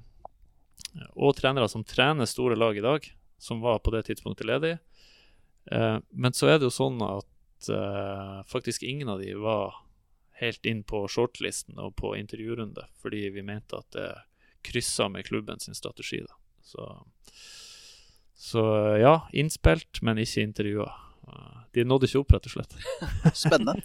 [1.14, 3.08] og trenere som trener store lag i dag,
[3.38, 4.78] som var på det tidspunktet ledige.
[5.70, 9.82] Eh, men så er det jo sånn at eh, faktisk ingen av de var
[10.38, 14.10] helt inn på shortlisten og på intervjurunde, fordi vi mente at det
[14.68, 16.20] kryssa med klubben sin strategi.
[16.22, 16.34] da.
[16.62, 17.06] Så,
[18.34, 18.64] så
[19.00, 20.92] ja, innspilt, men ikke intervjua.
[21.28, 22.72] Eh, De nådde ikke opp, rett og slett.
[23.44, 23.82] Spennende.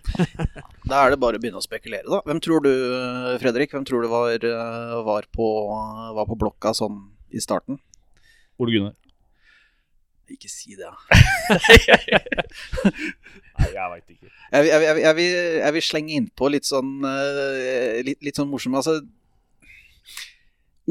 [0.88, 2.22] Da er det bare å begynne å spekulere, da.
[2.26, 2.72] Hvem tror du,
[3.44, 5.48] Fredrik, hvem tror du var, eh, var, på,
[6.18, 7.02] var på blokka sånn
[7.36, 7.80] i starten?
[8.62, 8.96] Ole Gunnar.
[10.32, 10.96] Ikke si det, da.
[13.54, 14.30] Nei, jeg veit ikke.
[14.54, 19.00] Jeg, vil, jeg vil slenge innpå litt sånn eh, litt, litt sånn morsom Altså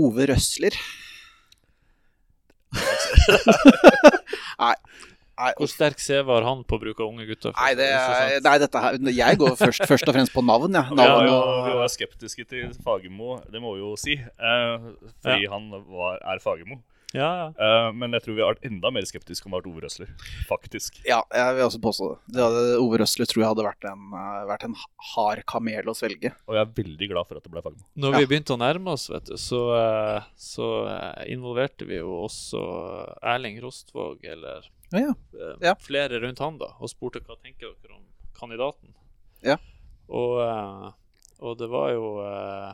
[0.02, 0.74] Ove Røsler.
[5.42, 7.52] Nei, Hvor sterk CV har han på bruk av unge gutter?
[7.58, 10.86] nei, det er, nei, dette her Jeg går først, først og fremst på navn, ja.
[10.92, 14.16] Var Navn jo og, vi var skeptiske til Fagermo, det må vi jo si.
[14.22, 14.88] eh,
[15.22, 16.80] fordi han var, er Fagermo.
[17.12, 17.46] Ja, ja.
[17.60, 19.82] Eh, men jeg tror vi har vært enda mer skeptiske om å ha vært Ove
[19.84, 20.08] Røsler.
[20.48, 21.02] Faktisk.
[21.04, 22.16] ja, jeg vil også påstå det.
[22.38, 24.76] det hadde, Ove Røsler tror jeg hadde vært en, uh, vært en
[25.12, 26.32] hard kamel å svelge.
[26.48, 27.84] Og jeg er veldig glad for at det ble Fagermo.
[28.00, 28.22] Når Ja.
[28.22, 30.70] vi begynte å nærme oss, vet du, så, uh, så
[31.28, 32.62] involverte vi jo også
[33.34, 35.14] Erling Rostvåg, eller Ja, ja.
[35.38, 35.74] eh, Ja.
[35.80, 38.04] flere rundt han, da, og spurte hva tenker dere om
[38.38, 38.92] kandidaten.
[39.42, 39.56] Ja.
[40.12, 40.90] Og, eh,
[41.42, 42.72] og det var jo eh,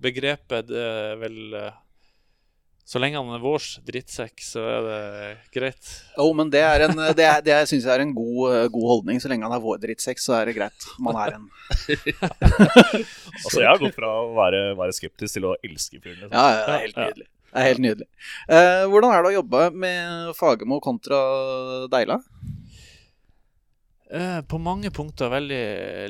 [0.00, 1.36] Begrepet det er vel
[2.86, 5.88] Så lenge han er vår drittsekk, så er det greit.
[6.18, 9.20] Jo, men det, er en, det, er- det syns jeg er en god, god holdning.
[9.24, 10.84] Så lenge han er vår drittsekk, så er det greit.
[11.00, 11.46] Man er en
[12.44, 16.26] Altså, jeg har gått fra å være, være skeptisk til å elske fyren.
[16.26, 16.36] Liksom.
[16.36, 17.26] Ja, ja, helt nydelig.
[17.54, 18.06] Det er helt nydelig.
[18.50, 21.18] Eh, hvordan er det å jobbe med Fagermo kontra
[21.92, 22.16] Deila?
[24.10, 25.60] Eh, på mange punkter veldig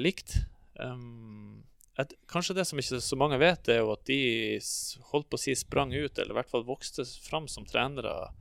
[0.01, 0.39] likt.
[0.81, 1.61] Um,
[2.01, 4.19] et, kanskje det som ikke så mange vet, er jo at de
[5.13, 8.33] holdt på å si sprang ut, eller i hvert fall vokste fram som trenere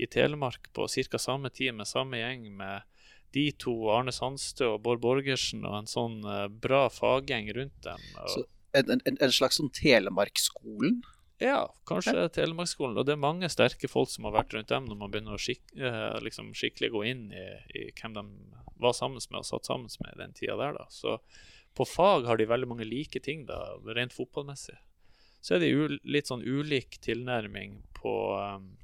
[0.00, 1.18] i Telemark på ca.
[1.20, 2.86] samme tid med samme gjeng med
[3.34, 8.00] de to, Arne Sandstø og Bård Borgersen, og en sånn eh, bra faggjeng rundt dem.
[8.20, 11.00] Og, Så- En, en, en slags sånn Telemarksskolen?
[11.40, 12.98] Ja, kanskje Telemarksskolen.
[13.00, 15.40] Og det er mange sterke folk som har vært rundt dem når man begynner å
[15.40, 17.46] skik eh, liksom skikkelig gå inn i,
[17.80, 18.24] i hvem de
[18.80, 20.76] var sammen med og satt sammen med den tida der.
[20.76, 20.86] da.
[20.92, 21.18] Så
[21.76, 23.60] på fag har de veldig mange like ting, da,
[23.96, 24.76] rent fotballmessig.
[25.40, 28.74] Så er det litt sånn ulik tilnærming på, um,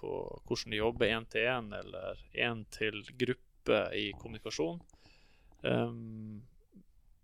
[0.00, 0.12] på
[0.48, 4.80] hvordan de jobber én til én, eller én til gruppe i kommunikasjon.
[5.60, 6.40] Um,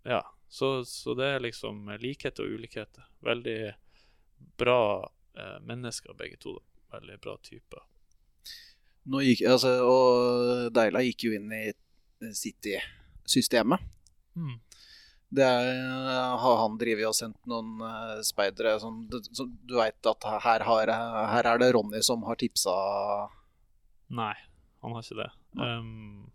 [0.05, 3.09] ja, så, så det er liksom likheter og ulikheter.
[3.25, 3.59] Veldig
[4.57, 4.81] bra
[5.37, 6.57] eh, mennesker, begge to.
[6.57, 6.97] da.
[6.97, 7.83] Veldig bra typer.
[9.07, 11.65] Nå gikk, altså, og Deila gikk jo inn i
[12.35, 13.83] City-systemet.
[15.29, 19.01] Det er, har han drevet og sendt noen uh, speidere som,
[19.35, 20.91] som du veit at her, har,
[21.33, 22.75] her er det Ronny som har tipsa
[24.07, 24.35] Nei,
[24.85, 25.31] han har ikke det.
[25.59, 26.29] Um,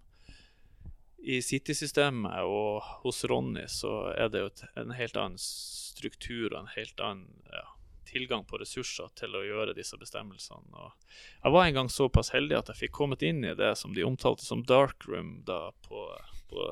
[1.25, 6.59] I City-systemet og hos Ronny så er det jo et, en helt annen struktur og
[6.61, 7.65] en helt annen ja,
[8.13, 10.71] tilgang på ressurser til å gjøre disse bestemmelsene.
[10.77, 13.95] Og jeg var en gang såpass heldig at jeg fikk kommet inn i det som
[13.97, 16.07] de omtalte som dark room da på,
[16.53, 16.67] på,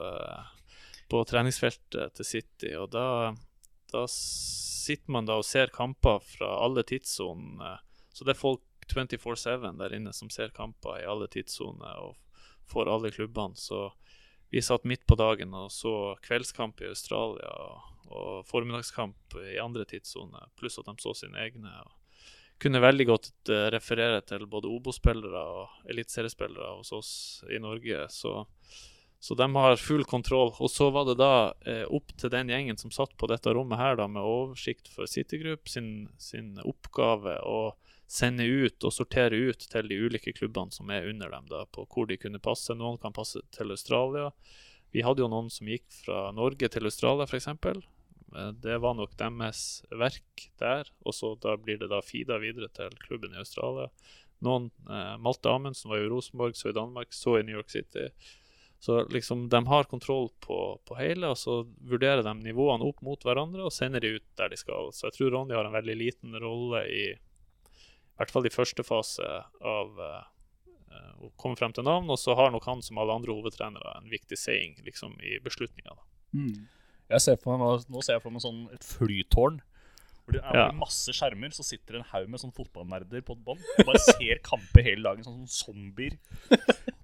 [1.10, 2.74] på treningsfeltet til City.
[2.78, 3.32] Og da,
[3.92, 7.78] da sitter man da og ser kamper fra alle tidssonene.
[8.12, 12.16] Så det er folk 24-7 der inne som ser kamper i alle tidssoner og
[12.70, 13.56] får alle klubbene.
[13.56, 13.90] Så
[14.50, 19.86] vi satt midt på dagen og så kveldskamp i Australia og, og formiddagskamp i andre
[19.88, 21.72] tidssoner, pluss at de så sine egne.
[21.84, 21.96] og
[22.60, 27.12] kunne veldig godt eh, referere til både Obo-spillere og eliteseriespillere hos oss
[27.48, 28.04] i Norge.
[28.12, 28.34] Så,
[29.20, 30.52] så de har full kontroll.
[30.58, 31.32] Og så var det da
[31.64, 35.08] eh, opp til den gjengen som satt på dette rommet her da, med oversikt for
[35.10, 37.72] City Group sin, sin oppgave å
[38.10, 41.86] sende ut og sortere ut til de ulike klubbene som er under dem, da, på
[41.86, 42.74] hvor de kunne passe.
[42.74, 44.32] Noen kan passe til Australia.
[44.90, 47.46] Vi hadde jo noen som gikk fra Norge til Australia, f.eks.
[48.62, 52.94] Det var nok deres verk der, og så da blir det da feeda videre til
[53.06, 53.88] klubben i Australia.
[54.42, 58.08] Noen, eh, Malte Amundsen var i Rosenborg, så i Danmark, så i New York City.
[58.80, 63.22] Så liksom de har kontroll på, på hele, og så vurderer de nivåene opp mot
[63.22, 64.88] hverandre og sender de ut der de skal.
[64.96, 67.02] Så jeg tror Ronny har en veldig liten rolle i
[68.20, 69.24] i hvert fall i første fase
[69.64, 72.10] av eh, å komme frem til navn.
[72.12, 75.96] Og så har nok han som alle andre hovedtrenere en viktig saying liksom, i beslutninga.
[77.10, 79.62] Jeg ser for meg, nå ser jeg for meg sånn et flytårn.
[80.26, 80.66] Hvor det er Ja.
[80.76, 83.64] masse skjermer, så sitter det en haug med sånn fotballnerder på et bånd.
[83.80, 86.18] og Bare ser kamper hele dagen, sånn som zombier.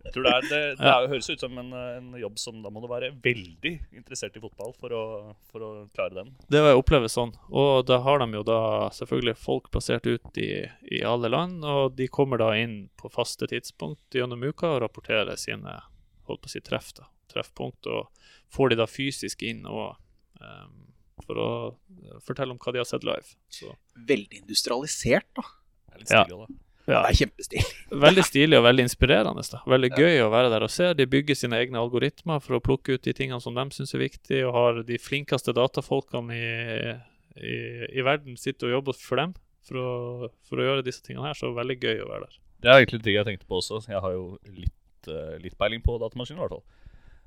[0.07, 2.73] Jeg tror det, er, det, det er, høres ut som en, en jobb som Da
[2.73, 5.03] må du være veldig interessert i fotball for å,
[5.51, 6.33] for å klare den.
[6.53, 7.35] Det oppleves sånn.
[7.51, 8.61] Og da har de jo da
[8.97, 10.51] selvfølgelig folk plassert ut i,
[10.97, 15.39] i alle land, og de kommer da inn på faste tidspunkt gjennom uka og rapporterer
[15.41, 15.79] sine
[16.27, 18.11] holdt på å si treff da, treffpunkt, og
[18.53, 19.95] får de da fysisk inn og
[20.41, 20.87] um,
[21.25, 23.37] for å eh, fortelle om hva de har sett live.
[23.53, 23.73] Så
[24.09, 25.45] Veldig industrialisert, da.
[25.87, 26.25] Det er litt Ja.
[26.29, 26.47] da.
[26.87, 27.65] Ja, Det er kjempestilig.
[28.07, 29.43] veldig stilig og veldig inspirerende.
[29.53, 29.63] da.
[29.67, 30.93] Veldig gøy å være der og se.
[30.99, 34.05] De bygger sine egne algoritmer for å plukke ut de tingene som de syns er
[34.05, 36.95] viktig, og har de flinkeste datafolkene i,
[37.43, 37.57] i,
[37.99, 39.35] i verden sitter og jobber for dem
[39.67, 41.39] for å, for å gjøre disse tingene her.
[41.39, 42.41] Så veldig gøy å være der.
[42.63, 43.83] Det er egentlig det jeg tenkte på også.
[43.91, 46.65] Jeg har jo litt, eh, litt peiling på datamaskiner, i hvert fall.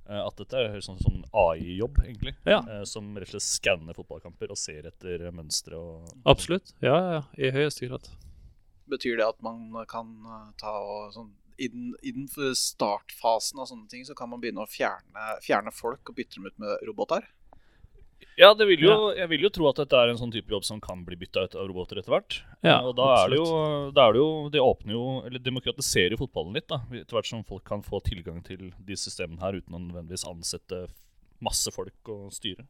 [0.10, 2.34] Eh, at dette er sånn, sånn AI-jobb, egentlig.
[2.50, 2.64] Ja.
[2.64, 6.74] eh, som rett og slett skanner fotballkamper og ser etter mønstre og Absolutt.
[6.82, 7.24] Ja, ja, ja.
[7.38, 8.10] I høyeste grad.
[8.90, 13.68] Betyr det at man kan eh, ta og sånn i den, I den startfasen av
[13.68, 16.86] sånne ting så kan man begynne å fjerne, fjerne folk og bytte dem ut med
[16.88, 17.28] roboter?
[18.40, 20.64] Ja, det vil jo, jeg vil jo tro at dette er en sånn type jobb
[20.64, 22.38] som kan bli bytta ut av roboter etter hvert.
[22.64, 23.50] Ja, og da er det jo
[23.96, 26.82] da er det jo Det åpner jo Eller demokratiserer jo fotballen litt, da.
[26.92, 30.86] Etter hvert som folk kan få tilgang til de systemene her uten å nødvendigvis ansette
[31.44, 32.66] masse folk og styre.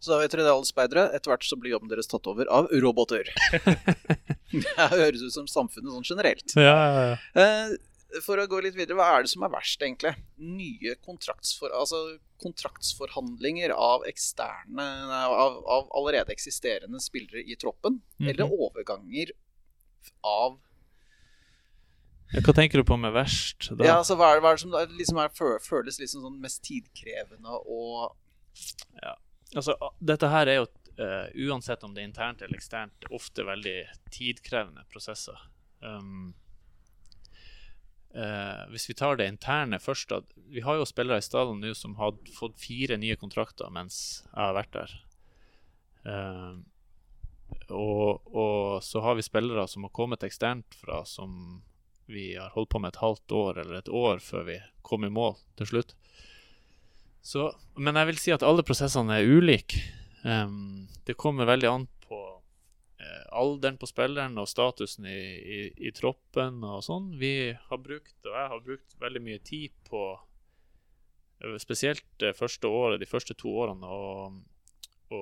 [0.00, 1.08] Så da vet dere det, alle speidere.
[1.16, 3.26] Etter hvert så blir jobben deres tatt over av roboter.
[4.52, 6.54] det høres ut som samfunnet sånn generelt.
[6.56, 7.16] Ja, ja, ja.
[7.42, 10.14] Eh, for å gå litt videre, hva er det som er verst, egentlig?
[10.40, 11.98] Nye kontraktsfor, altså,
[12.40, 14.86] kontraktsforhandlinger av eksterne
[15.26, 18.28] av, av allerede eksisterende spillere i troppen, Mhm.
[18.30, 19.34] eller overganger
[20.24, 20.56] av
[22.44, 23.70] Hva tenker du på med verst?
[23.76, 23.84] Da?
[23.84, 26.62] Ja, altså, hva er, det- hva er det som liksom er, føles liksom sånn mest
[26.62, 28.14] tidkrevende og
[29.56, 33.76] Altså, dette her er jo, Uh, uansett om det er internt eller eksternt, ofte veldig
[34.10, 35.38] tidkrevende prosesser.
[35.78, 36.32] Um,
[38.16, 40.42] uh, hvis vi tar det interne først, da.
[40.50, 44.40] Vi har jo spillere i stallen nå som har fått fire nye kontrakter mens jeg
[44.42, 44.96] har vært der.
[46.02, 46.66] Um,
[47.70, 51.62] og, og så har vi spillere som har kommet eksternt fra, som
[52.10, 55.14] vi har holdt på med et halvt år eller et år før vi kom i
[55.14, 55.94] mål til slutt.
[57.28, 59.82] Så, men jeg vil si at alle prosessene er ulike.
[60.24, 65.92] Um, det kommer veldig an på uh, alderen på spilleren og statusen i, i, i
[65.96, 67.10] troppen og sånn.
[67.20, 70.02] Vi har brukt, og jeg har brukt veldig mye tid på
[71.44, 73.92] eh, spesielt det første året, de første to årene,
[75.12, 75.20] å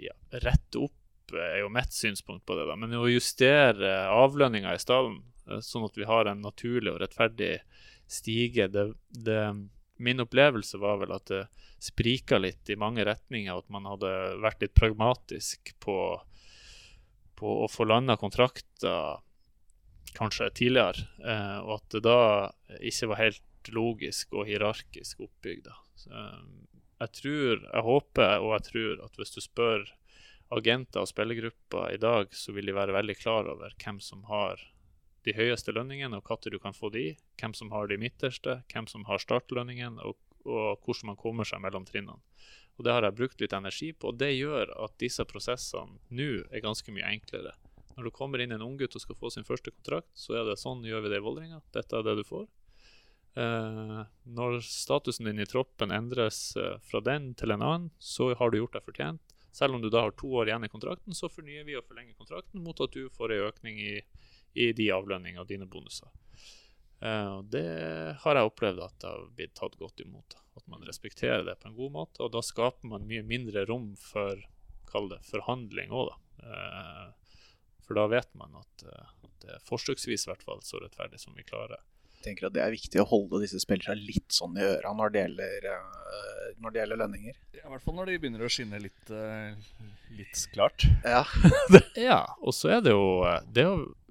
[0.00, 0.14] ja,
[0.44, 2.76] rette opp eh, er jo mitt synspunkt på det, da.
[2.78, 7.56] Men å justere avlønninga i stallen, eh, sånn at vi har en naturlig og rettferdig
[8.06, 9.40] stige, det, det
[9.96, 11.46] Min opplevelse var vel at det
[11.82, 15.96] sprika litt i mange retninger, og at man hadde vært litt pragmatisk på,
[17.36, 19.22] på å få landa kontrakter
[20.16, 22.20] kanskje tidligere, eh, og at det da
[22.80, 25.68] ikke var helt logisk og hierarkisk oppbygd.
[25.68, 26.40] eh,
[26.96, 29.84] jeg tror, jeg håper og jeg tror at hvis du spør
[30.56, 34.62] agenter og spillergrupper i dag, så vil de være veldig klar over hvem som har
[35.26, 38.86] de høyeste lønningene, og når du kan få de, hvem som har de midterste, hvem
[38.90, 42.22] som har startlønningen, og, og hvordan man kommer seg mellom trinnene.
[42.76, 46.44] Og Det har jeg brukt litt energi på, og det gjør at disse prosessene nå
[46.52, 47.54] er ganske mye enklere.
[47.96, 50.58] Når du kommer inn en unggutt og skal få sin første kontrakt, så er det
[50.60, 51.62] sånn gjør vi det i Vålerenga.
[51.72, 52.44] Dette er det du får.
[53.40, 54.02] Eh,
[54.36, 58.60] når statusen din i troppen endres eh, fra den til en annen, så har du
[58.60, 59.36] gjort deg fortjent.
[59.56, 62.16] Selv om du da har to år igjen i kontrakten, så fornyer vi og forlenger
[62.20, 63.94] kontrakten mot at du får en økning i,
[64.56, 66.10] i de avlønningene og dine bonuser.
[67.02, 67.66] Uh, det
[68.22, 70.38] har jeg opplevd at det har blitt tatt godt imot.
[70.56, 73.92] At man respekterer det på en god måte, og da skaper man mye mindre rom
[74.00, 74.40] for
[74.88, 76.22] kall det forhandling òg, da.
[76.46, 77.26] Uh,
[77.86, 81.78] for da vet man at, eh, at det er forsøksvis så rettferdig som vi klarer.
[82.26, 85.20] Tenker at det er viktig å holde disse spillerne litt sånn i øra når det
[85.22, 87.36] gjelder, eh, når det gjelder lønninger.
[87.54, 89.54] Ja, I hvert fall når de begynner å skinne litt, eh,
[90.18, 90.88] litt klart.
[91.04, 91.22] Ja.
[91.96, 93.64] Ja, og så er det jo eh, det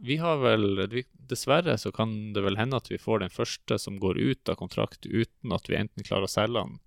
[0.07, 3.77] Vi har vel vi, Dessverre så kan det vel hende at vi får den første
[3.81, 6.79] som går ut av kontrakt uten at vi enten klarer å selge den,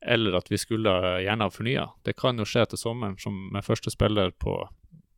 [0.00, 1.88] eller at vi skulle gjerne ha fornya.
[2.06, 4.54] Det kan jo skje til sommeren som med første spiller på,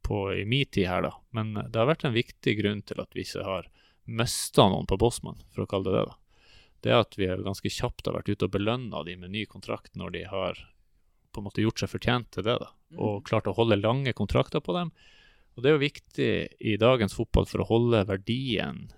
[0.02, 1.12] på i min tid her, da.
[1.36, 3.70] Men det har vært en viktig grunn til at vi ikke har
[4.10, 6.08] mista noen på Bosman, for å kalle det det.
[6.10, 6.18] da.
[6.86, 10.16] det at vi ganske kjapt har vært ute og belønna de med ny kontrakt når
[10.16, 10.60] de har
[11.30, 14.62] på en måte gjort seg fortjent til det, da, og klart å holde lange kontrakter
[14.64, 14.90] på dem.
[15.54, 18.88] Og Det er jo viktig i dagens fotball for å holde verdien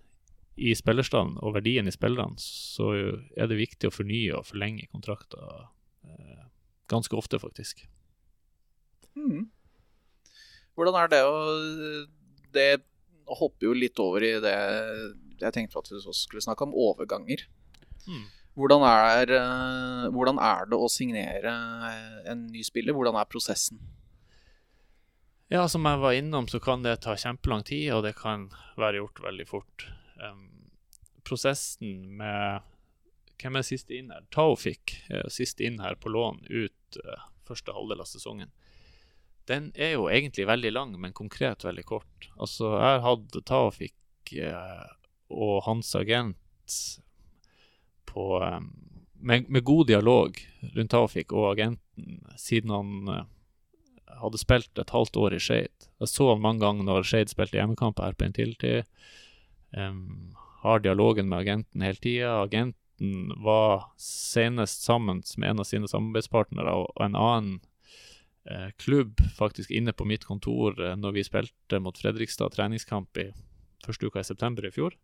[0.56, 5.66] i spillerstanden og verdien i spillerne, så er det viktig å fornye og forlenge kontrakter
[6.04, 6.44] eh,
[6.92, 7.84] ganske ofte, faktisk.
[9.16, 9.48] Mm.
[10.76, 11.36] Hvordan er det å
[12.52, 12.82] Det
[13.38, 14.56] hopper jo litt over i det
[15.42, 17.44] jeg tenkte at vi også skulle snakke om, overganger.
[18.06, 18.24] Mm.
[18.58, 21.52] Hvordan er, eh, hvordan er det å signere
[22.28, 22.94] en ny spiller?
[22.96, 23.80] Hvordan er prosessen?
[25.52, 29.02] Ja, som jeg var innom, så kan det ta kjempelang tid, og det kan være
[29.02, 29.86] gjort veldig fort.
[30.20, 30.70] Um,
[31.24, 32.68] prosessen med
[33.42, 34.22] Hvem er siste inn her?
[34.30, 38.52] Taofik fikk sist inn her på lån ut uh, første halvdel av sesongen.
[39.50, 42.28] Den er jo egentlig veldig lang, men konkret veldig kort.
[42.38, 44.86] Altså, jeg hadde Tafik uh,
[45.32, 46.38] og hans agent
[48.06, 48.60] på eh,
[49.22, 50.36] med, med, god dialog
[50.76, 53.24] rundt Tafik og agenten siden han eh,
[54.20, 55.88] hadde spilt et halvt år i Skeid.
[56.02, 58.84] Jeg så han mange ganger når Skeid spilte hjemmekamp her på en tidlig
[59.72, 62.42] Um, har dialogen med agenten hele tida.
[62.42, 67.71] Agenten var senest sammen med en av sine samarbeidspartnere og en annen eh,
[68.76, 73.28] klubb faktisk inne på mitt kontor eh, når vi spilte mot Fredrikstad treningskamp i
[73.86, 74.96] første uka i september i fjor.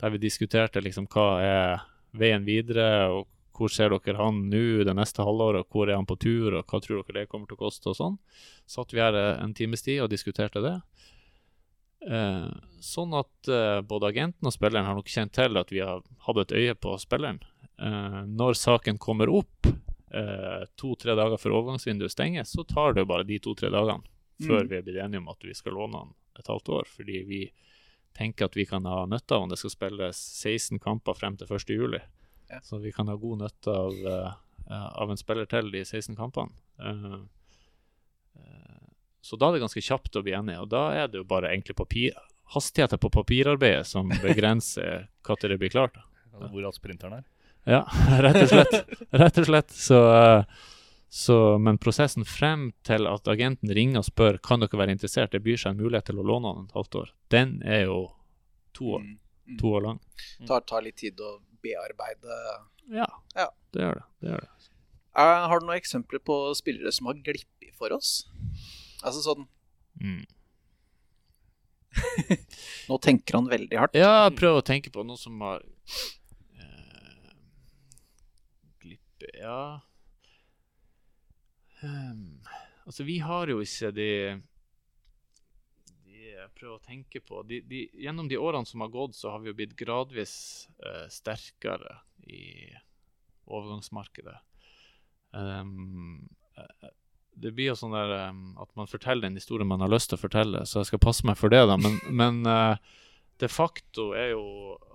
[0.00, 1.82] Der vi diskuterte liksom hva er
[2.16, 3.26] veien videre, og
[3.58, 6.64] hvor ser dere han nå det neste halvåret, og hvor er han på tur, og
[6.64, 8.18] hva tror dere det kommer til å koste, og sånn.
[8.70, 10.76] Satt vi her eh, en times tid og diskuterte det.
[12.06, 12.46] Eh,
[12.84, 16.42] sånn at eh, både agenten og spilleren har nok kjent til at vi har hatt
[16.44, 17.42] et øye på spilleren.
[17.82, 19.66] Eh, når saken kommer opp
[20.10, 24.04] eh, to-tre dager før overgangsvinduet stenger, så tar det jo bare de to-tre dagene
[24.38, 24.68] før Mm.
[24.68, 26.84] vi er blitt enige om at vi skal låne han et halvt år.
[26.86, 27.40] Fordi vi
[28.14, 31.46] tenker at vi kan ha nytte av om det skal spilles 16 kamper frem til
[31.50, 31.74] 1.
[31.74, 32.00] juli.
[32.48, 32.60] Ja.
[32.62, 34.32] Så vi kan ha god nytte av, uh,
[34.70, 36.54] av en spiller til de 16 kampene.
[36.78, 37.26] Uh,
[39.20, 41.50] så da er det ganske kjapt å bli enig, og da er det jo bare
[41.50, 42.14] egentlig papir,
[42.54, 45.98] hastigheten på papirarbeidet som begrenser når det blir klart.
[46.38, 47.24] Hvor alt sprinteren er.
[47.66, 47.82] Ja,
[48.24, 48.92] rett og slett.
[49.12, 49.70] Rett og slett.
[49.74, 50.44] Så, eh,
[51.10, 55.42] så, men prosessen frem til at agenten ringer og spør kan dere være interessert, det
[55.44, 57.98] byr seg en mulighet til å låne han et halvt år, den er jo
[58.76, 59.02] to år,
[59.48, 59.56] Mm.
[59.58, 59.98] to år lang.
[60.46, 62.34] Tar, tar litt tid å bearbeide
[62.92, 63.46] Ja, Ja.
[63.72, 64.04] det gjør det.
[64.20, 64.48] det, gjør det.
[65.18, 68.26] Er, Har du noen eksempler på spillere som har glippet for oss?
[69.02, 69.46] Altså sånn
[69.98, 70.20] Mm.
[72.88, 73.96] Nå tenker han veldig hardt.
[73.96, 75.64] Ja, prøv å tenke på noen som har
[76.60, 77.32] eh,
[78.84, 79.07] Glippe
[79.38, 79.80] Ja
[81.82, 82.40] um,
[82.86, 84.12] Altså, vi har jo ikke de
[86.38, 89.42] jeg prøver å tenke på de, de, Gjennom de årene som har gått, så har
[89.42, 90.32] vi jo blitt gradvis
[90.84, 91.98] uh, sterkere
[92.30, 92.70] i
[93.48, 94.36] overgangsmarkedet.
[95.32, 96.28] Um,
[97.38, 100.18] det blir jo sånn der um, at man forteller en historie man har lyst til
[100.18, 101.78] å fortelle, så jeg skal passe meg for det, da.
[101.80, 102.76] Men, men uh,
[103.38, 104.46] de facto er jo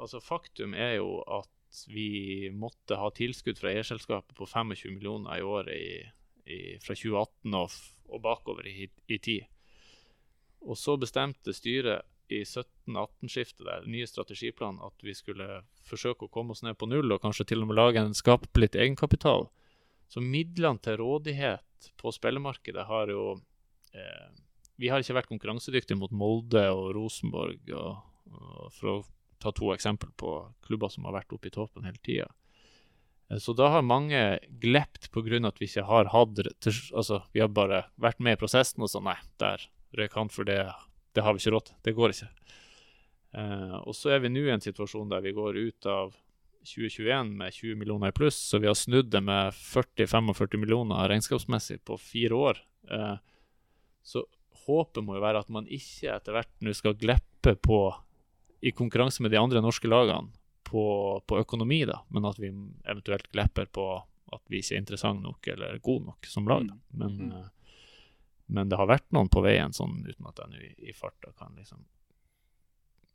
[0.04, 1.48] Altså, faktum er jo at
[1.90, 6.12] vi måtte ha tilskudd fra eierselskapet på 25 millioner i året
[6.84, 7.76] fra 2018 og,
[8.12, 9.48] og bakover i, i tid.
[10.64, 16.56] Og så bestemte styret i 17-18-skiftet der, nye strategiplan, at vi skulle forsøke å komme
[16.56, 19.50] oss ned på null, og kanskje til og med lage en skape litt egenkapital.
[20.12, 23.34] Så midlene til rådighet på spillemarkedet har jo
[23.96, 24.30] eh,
[24.80, 28.00] Vi har ikke vært konkurransedyktige mot Molde og Rosenborg, og,
[28.34, 28.98] og for å
[29.44, 32.30] ta to eksempler på klubber som har vært oppe i toppen hele tida.
[33.40, 34.20] Så da har mange
[34.62, 35.48] glept pga.
[35.48, 39.08] at vi ikke har hatt Altså, vi har bare vært med i prosessen og sånn
[39.08, 39.64] Nei, der
[39.98, 40.60] røyk han, for det,
[41.14, 41.76] det har vi ikke råd til.
[41.84, 42.30] Det går ikke.
[43.34, 46.14] Eh, og så er vi nå i en situasjon der vi går ut av
[46.64, 51.82] 2021 med 20 millioner i pluss, så vi har snudd det med 40-45 millioner regnskapsmessig
[51.86, 52.62] på fire år.
[52.90, 53.18] Eh,
[54.04, 54.26] så
[54.66, 57.80] håpet må jo være at man ikke etter hvert nå skal gleppe på
[58.64, 60.32] i konkurranse med de andre norske lagene
[60.64, 60.84] på,
[61.28, 62.50] på økonomi, da, men at vi
[62.90, 63.88] eventuelt glipper på
[64.34, 66.64] at vi ikke er interessante nok eller gode nok som lag.
[66.70, 66.78] Da.
[67.04, 67.34] Men, Mm.
[67.38, 67.50] eh,
[68.54, 71.32] men det har vært noen på veien, sånn uten at jeg nå i, i farta
[71.38, 71.84] kan liksom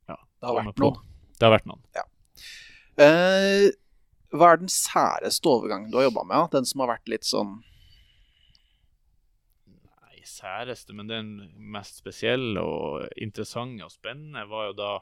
[0.09, 1.03] ja, Det har vært noen.
[1.38, 1.82] Det har vært noen.
[2.99, 3.68] Eh,
[4.34, 6.51] hva er den særeste overgangen du har jobba med?
[6.55, 7.59] Den som har vært litt sånn
[10.29, 14.93] særeste, men den mest spesielle og interessante og spennende var jo da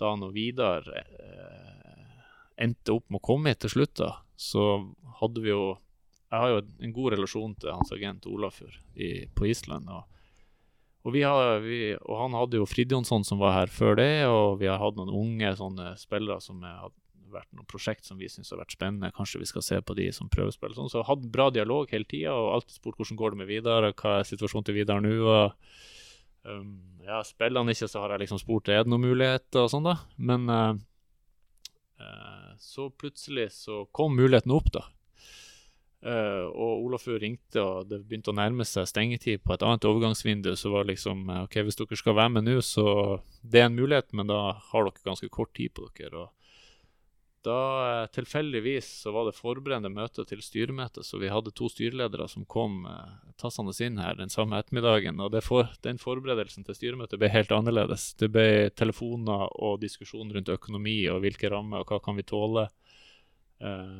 [0.00, 2.20] da når Vidar eh,
[2.64, 4.64] endte opp med å komme hit til slutt, da, så
[5.20, 5.76] hadde vi jo
[6.32, 8.72] Jeg har jo en god relasjon til hans agent Olafur
[9.36, 9.90] på Island.
[9.92, 10.08] og
[11.02, 14.60] og, vi har, vi, og han hadde jo Fridjonsson som var her før det, og
[14.60, 16.92] vi har hatt noen unge sånne spillere som er,
[17.34, 19.12] vært noen prosjekt som vi syns har vært spennende.
[19.16, 20.76] Kanskje vi skal se på de som prøvespill.
[20.76, 20.90] Sånn.
[20.92, 24.14] Så hatt bra dialog hele tida og alltid spurt hvordan går det med Vidar, hva
[24.18, 25.16] er situasjonen til Vidar nå.
[25.26, 26.72] og um,
[27.06, 29.86] ja, Spiller han ikke, så har jeg liksom spurt er det noen muligheter og sånn,
[29.88, 29.98] da.
[30.16, 30.72] Men uh,
[32.02, 34.86] uh, så plutselig så kom muligheten opp, da.
[36.02, 40.50] Uh, og Olafur ringte, og det begynte å nærme seg stengetid på et annet overgangsvindu.
[40.58, 42.86] Så var det liksom OK, hvis dere skal være med nå, så
[43.42, 44.40] det er en mulighet, men da
[44.72, 46.26] har dere ganske kort tid på dere.
[46.26, 46.41] Og
[47.46, 47.58] da
[48.02, 52.44] uh, tilfeldigvis så var det forberedende møte til styremøte, så vi hadde to styreledere som
[52.46, 55.20] kom eh, tassende inn her den samme ettermiddagen.
[55.22, 58.12] Og for, den forberedelsen til styremøtet ble helt annerledes.
[58.20, 62.68] Det ble telefoner og diskusjon rundt økonomi og hvilke rammer og hva kan vi tåle.
[63.62, 63.98] Eh,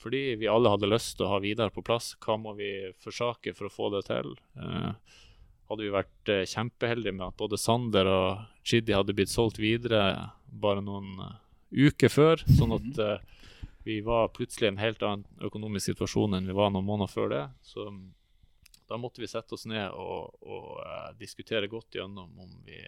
[0.00, 2.14] fordi vi alle hadde lyst til å ha Vidar på plass.
[2.24, 2.70] Hva må vi
[3.04, 4.32] forsake for å få det til?
[4.56, 5.18] Eh,
[5.70, 10.32] hadde vi vært eh, kjempeheldige med at både Sander og Chidi hadde blitt solgt videre
[10.50, 11.12] bare noen
[11.70, 13.44] uker før, sånn at uh,
[13.86, 17.30] vi var plutselig i en helt annen økonomisk situasjon enn vi var noen måneder før
[17.32, 17.44] det.
[17.66, 18.02] Så um,
[18.90, 22.80] da måtte vi sette oss ned og, og uh, diskutere godt gjennom om vi,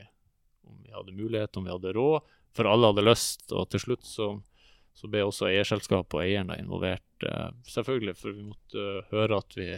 [0.69, 2.33] om vi hadde mulighet, om vi hadde råd.
[2.53, 4.35] For alle hadde lyst, og til slutt så
[4.95, 7.25] så ble også eierselskapet og eieren involvert.
[7.25, 9.69] Uh, selvfølgelig, for vi måtte høre at vi,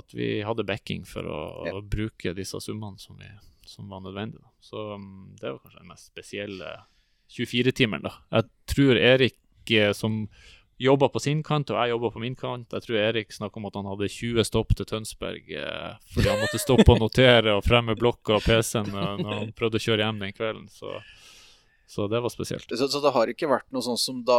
[0.00, 1.76] at vi hadde backing for å, ja.
[1.78, 3.30] å bruke disse summene som, vi,
[3.68, 4.44] som var nødvendige.
[4.64, 6.74] Så um, det var kanskje den mest spesielle
[7.32, 8.04] 24-timeren.
[8.04, 8.12] da.
[8.38, 9.38] Jeg tror Erik,
[9.70, 10.24] uh, som
[10.78, 12.72] jobba på sin kant, og jeg jobba på min kant.
[12.74, 15.52] Jeg tror Erik snakka om at han hadde 20 stopp til Tønsberg
[16.10, 19.84] fordi han måtte stoppe og notere og fremme blokka og PC-en når han prøvde å
[19.84, 20.66] kjøre hjem den kvelden.
[20.74, 20.98] Så
[21.86, 22.78] så det var spesielt.
[22.78, 24.38] Så, så, det har ikke vært noe sånn som da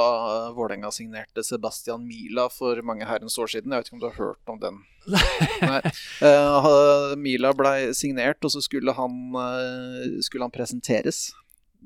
[0.49, 3.71] uh, Vålerenga signerte Sebastian Mila for mange herrens år siden?
[3.71, 4.81] Jeg vet ikke om du har hørt om den?
[5.69, 5.79] Nei.
[6.25, 11.29] Uh, Mila blei signert, og så skulle han, uh, skulle han presenteres.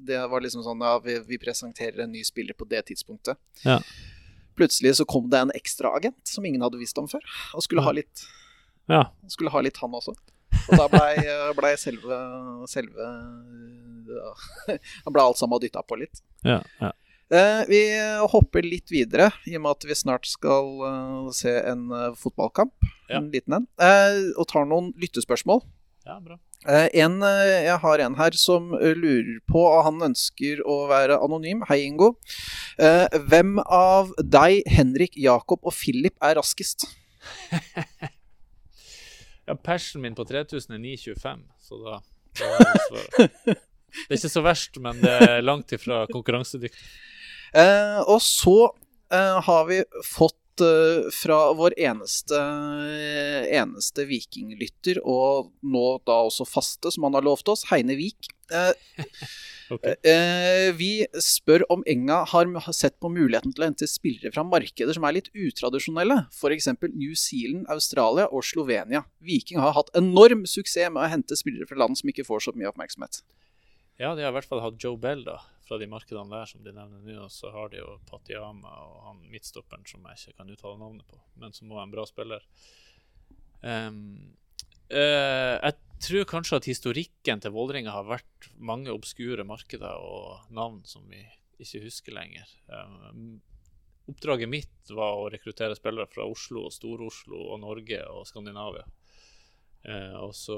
[0.07, 3.39] Det var liksom sånn ja, vi, vi, presenterer en ny spiller på det tidspunktet.
[3.65, 3.79] Ja.
[4.59, 7.23] Plutselig så kom det en ekstraagent som ingen hadde visst om før,
[7.55, 8.25] og skulle ha litt,
[8.91, 9.05] ja.
[9.31, 10.15] skulle ha litt han også.
[10.69, 11.13] Og da blei
[11.59, 12.17] ble selve,
[12.71, 13.11] selve
[15.05, 16.23] Da ble alt sammen dytta på litt.
[16.45, 16.93] Ja, ja.
[17.29, 17.81] Eh, vi
[18.31, 22.73] hopper litt videre, i og med at vi snart skal uh, se en uh, fotballkamp.
[23.05, 23.19] Ja.
[23.19, 23.67] En liten en.
[23.77, 25.61] Eh, og tar noen lyttespørsmål.
[26.09, 26.39] Ja, bra.
[26.67, 31.61] En, jeg har en her som lurer på, og han ønsker å være anonym.
[31.69, 32.13] Hei, Ingo.
[32.75, 36.89] Hvem av deg, Henrik, Jakob og Philip er raskest?
[39.49, 41.95] Ja, persen min på 3000 er 9,25, så da,
[42.37, 43.55] da er det.
[43.89, 46.77] Det er ikke så verst, men det er langt ifra konkurransedyktig.
[47.57, 48.69] Eh, og så
[49.09, 52.39] eh, har vi fått eh, fra vår eneste,
[53.59, 58.31] eneste vikinglytter, og nå da også faste, som han har lovt oss, Heine Vik.
[58.53, 58.73] Eh,
[59.69, 59.93] Okay.
[60.01, 64.97] Eh, vi spør om Enga har sett på muligheten til å hente spillere fra markeder
[64.97, 66.71] som er litt utradisjonelle, f.eks.
[66.87, 69.03] New Zealand, Australia og Slovenia.
[69.21, 72.55] Viking har hatt enorm suksess med å hente spillere fra land som ikke får så
[72.57, 73.21] mye oppmerksomhet.
[74.01, 75.37] Ja, de har i hvert fall hatt Joe Bell da,
[75.69, 77.27] fra de markedene der som de nevner nå.
[77.33, 81.19] Så har de jo Patiama og han midtstopperen som jeg ikke kan uttale navnet på,
[81.41, 82.45] men som var en bra spiller.
[83.61, 84.33] Um,
[84.89, 90.81] uh, jeg tror kanskje at historikken til Vålerenga har vært mange obskure markeder og navn
[90.87, 91.21] som vi
[91.59, 92.49] ikke husker lenger.
[92.71, 93.41] Um,
[94.09, 98.87] oppdraget mitt var å rekruttere spillere fra Oslo, Stor-Oslo og Norge og Skandinavia.
[99.87, 100.57] Uh, og så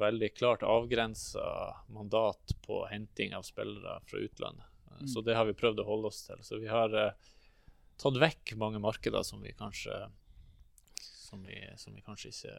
[0.00, 1.44] veldig klart avgrensa
[1.92, 4.70] mandat på henting av spillere fra utlandet.
[4.88, 5.08] Uh, mm.
[5.12, 6.40] Så det har vi prøvd å holde oss til.
[6.46, 7.32] Så vi har eh,
[8.00, 10.06] tatt vekk mange markeder som vi kanskje
[10.96, 12.56] som vi, som vi kanskje ikke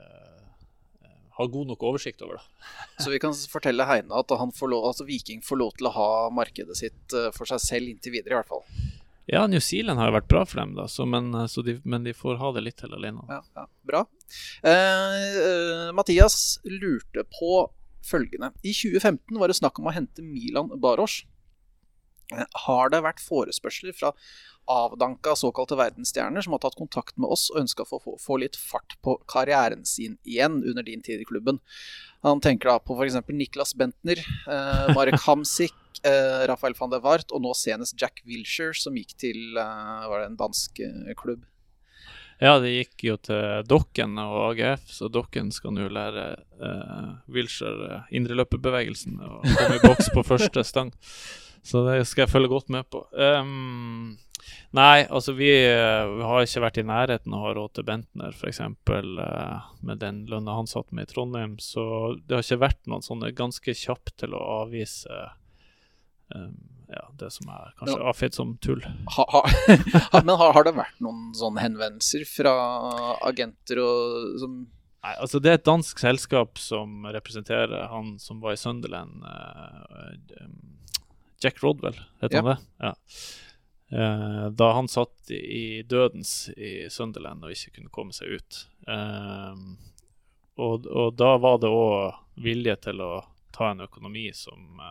[1.36, 2.40] har god nok oversikt over.
[2.40, 2.44] det.
[3.04, 6.78] Så vi kan fortelle Heine at lov, altså Viking får lov til å ha markedet
[6.80, 8.64] sitt eh, for seg selv inntil videre, i hvert fall.
[9.26, 11.80] Ja, New Zealand har jo vært bra for dem, da, så, men, eh, så de,
[11.84, 13.26] men, de, får ha det litt til alene.
[13.32, 14.04] Ja, ja, bra.
[14.62, 17.66] Eh, eh, Mathias lurte på
[18.06, 18.52] følgende.
[18.62, 21.24] I 2015 var det snakk om å hente Milan Baros.
[22.34, 24.14] Eh, har det vært forespørsler fra
[24.72, 28.58] avdanka såkalte verdensstjerner som har tatt kontakt med oss og ønska å få, få, litt
[28.58, 31.60] fart på karrieren sin igjen under din tid i klubben.
[32.26, 33.20] Han tenker da på f.eks.
[33.30, 38.76] Niklas Bentner, eh, Marek Hamsik, eh, Rafael van der Wart og nå senest Jack Wilshere,
[38.78, 41.46] som gikk til eh, var det en dansk eh, klubb.
[42.44, 47.88] Ja, det gikk jo til Dokken og AGF, så Dokken skal nå lære eh, Wilshere
[47.88, 50.92] eh, indreløperbevegelsen og komme i boks på første stang.
[51.66, 53.02] Så det skal jeg følge godt med på.
[53.16, 54.14] Um,
[54.76, 57.88] Nei, altså vi, eh, vi, har ikke vært i nærheten av å ha råd til
[57.88, 58.62] Bentner, f.eks.
[59.86, 61.56] Med den lønna han satt med i Trondheim.
[61.64, 61.86] Så
[62.26, 65.24] det har ikke vært noen sånne ganske kjapt til å avvise
[66.30, 68.82] ja, det som er kanskje avfeid som tull.
[69.18, 69.26] Ha,
[70.12, 72.56] ha, men har, har, det vært noen sånne henvendelser fra
[73.26, 74.64] agenter og, som
[75.06, 79.22] Nei, altså Det er et dansk selskap som representerer han som var i Sunderland.
[79.22, 80.48] Uh,
[81.44, 82.42] Jack Rodwell, heter ja.
[82.42, 82.58] han det?
[82.82, 82.94] Ja.
[83.94, 88.64] Uh, da han satt i dødens i Sunderland og ikke kunne komme seg ut.
[88.90, 89.78] Uh,
[90.58, 93.12] og, og, da var det òg vilje til å
[93.54, 94.82] ta en økonomi som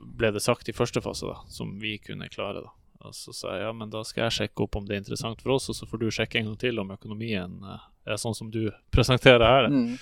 [0.00, 2.64] ble det sagt i første fase, da, som vi kunne klare.
[2.64, 2.72] da.
[3.00, 5.40] Og så sa jeg ja, men da skal jeg sjekke opp om det er interessant
[5.40, 8.36] for oss, og så får du sjekke en gang til om økonomien uh, er sånn
[8.36, 9.70] som du presenterer her.
[9.72, 9.94] Mm.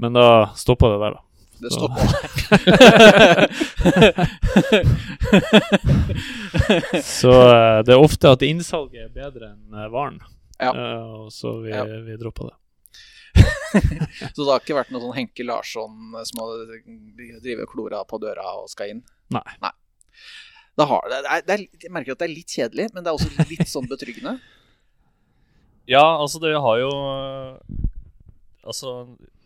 [0.00, 1.24] Men da stoppa det der, da.
[1.58, 2.00] Det stoppa.
[7.02, 10.20] så uh, det er ofte at innsalget er bedre enn uh, varen.
[10.58, 10.72] Ja.
[10.74, 11.84] og så vi, ja.
[11.84, 12.56] vi droppa det.
[14.34, 16.64] så det har ikke vært noe sånn Henke Larsson som har
[17.44, 19.04] drevet klora på døra og skal inn?
[19.34, 19.44] Nei.
[19.62, 19.74] Nei.
[20.78, 23.10] Det har, det er, det er, jeg merker at det er litt kjedelig, men det
[23.10, 24.36] er også litt sånn betryggende.
[25.94, 26.92] ja, altså det har jo
[28.68, 28.92] Altså,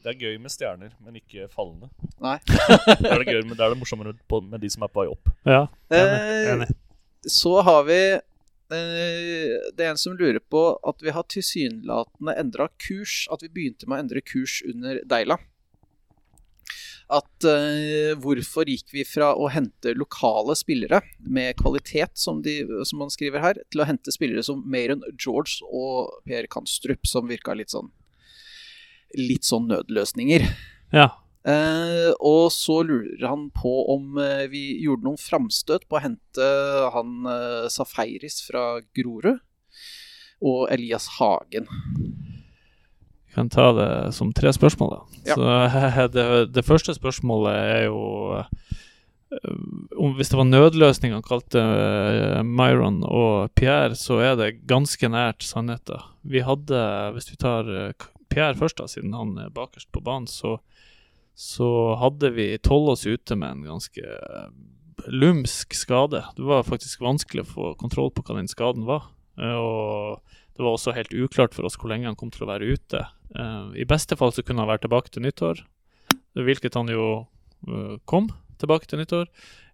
[0.03, 1.89] det er gøy med stjerner, men ikke fallende.
[2.23, 2.37] Nei.
[2.49, 4.17] det er det gøy, men det er det morsommere
[4.49, 5.31] med de som er på vei opp.
[5.47, 5.63] Ja,
[5.95, 6.25] enig.
[6.57, 6.69] enig.
[6.73, 12.35] Eh, så har vi eh, Det er en som lurer på at vi har tilsynelatende
[12.35, 13.29] endra kurs.
[13.31, 15.39] At vi begynte med å endre kurs under Deila
[17.13, 23.03] at uh, hvorfor gikk vi fra å hente lokale spillere med kvalitet, som, de, som
[23.03, 27.57] man skriver her, til å hente spillere som Mayron George og Per Kanstrup, som virka
[27.59, 27.93] litt sånn
[29.19, 30.47] litt sånn nødløsninger.
[30.97, 31.11] Ja.
[31.45, 36.51] Uh, og så lurer han på om uh, vi gjorde noen framstøt på å hente
[36.95, 37.27] han
[37.73, 39.43] Safaris fra Grorud
[40.43, 41.69] og Elias Hagen
[43.35, 44.95] kan ta det som tre spørsmål.
[44.95, 45.21] Da.
[45.33, 45.37] Ja.
[45.37, 48.01] Så det, det, første spørsmålet er jo
[48.39, 48.49] eh,
[49.97, 55.09] om Hvis det var nødløsning han kalte uh, Myron og Pierre, så er det ganske
[55.09, 56.05] nært sannheten.
[56.21, 56.83] Vi hadde,
[57.15, 60.59] hvis vi tar uh, Pierre først, da, siden han er bakerst på banen, så,
[61.33, 64.05] så hadde vi tolv oss ute med en ganske
[65.09, 66.21] lumsk skade.
[66.37, 69.09] Det var faktisk vanskelig å få kontroll på hva den skaden var.
[69.41, 70.21] Og
[70.57, 73.05] det var også helt uklart for oss hvor lenge han kom til å være ute.
[73.37, 75.63] Uh, I beste fall så kunne han være tilbake til nyttår,
[76.37, 77.07] hvilket han jo
[77.69, 78.29] uh, kom
[78.61, 79.31] tilbake til nyttår.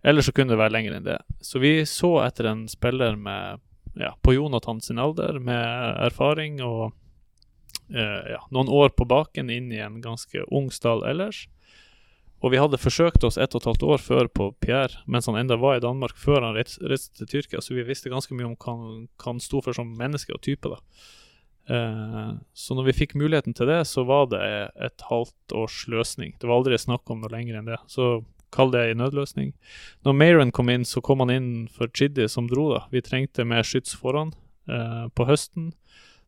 [0.07, 1.19] Eller så kunne det være lenger enn det.
[1.43, 3.59] Så vi så etter en spiller med,
[3.99, 9.73] ja, på Jonathan sin alder, med erfaring og uh, ja, noen år på baken inn
[9.75, 11.47] i en ganske ung stall ellers.
[12.39, 15.39] Og vi hadde forsøkt oss ett og et halvt år før på Pierre, mens han
[15.41, 18.59] enda var i Danmark før han reiste til Tyrkia, så vi visste ganske mye om
[18.59, 18.77] hva
[19.27, 20.71] han sto for som menneske og type.
[20.71, 20.79] da.
[21.69, 24.43] Eh, så når vi fikk muligheten til det, så var det
[24.81, 26.35] et halvt års løsning.
[26.39, 27.81] Det var aldri snakk om noe lenger enn det.
[27.91, 28.23] Så
[28.55, 29.53] kall det en nødløsning.
[30.07, 32.87] Når Mayron kom inn, så kom han inn for Chidi, som dro, da.
[32.95, 34.33] Vi trengte mer skyts foran
[34.71, 35.73] eh, på høsten.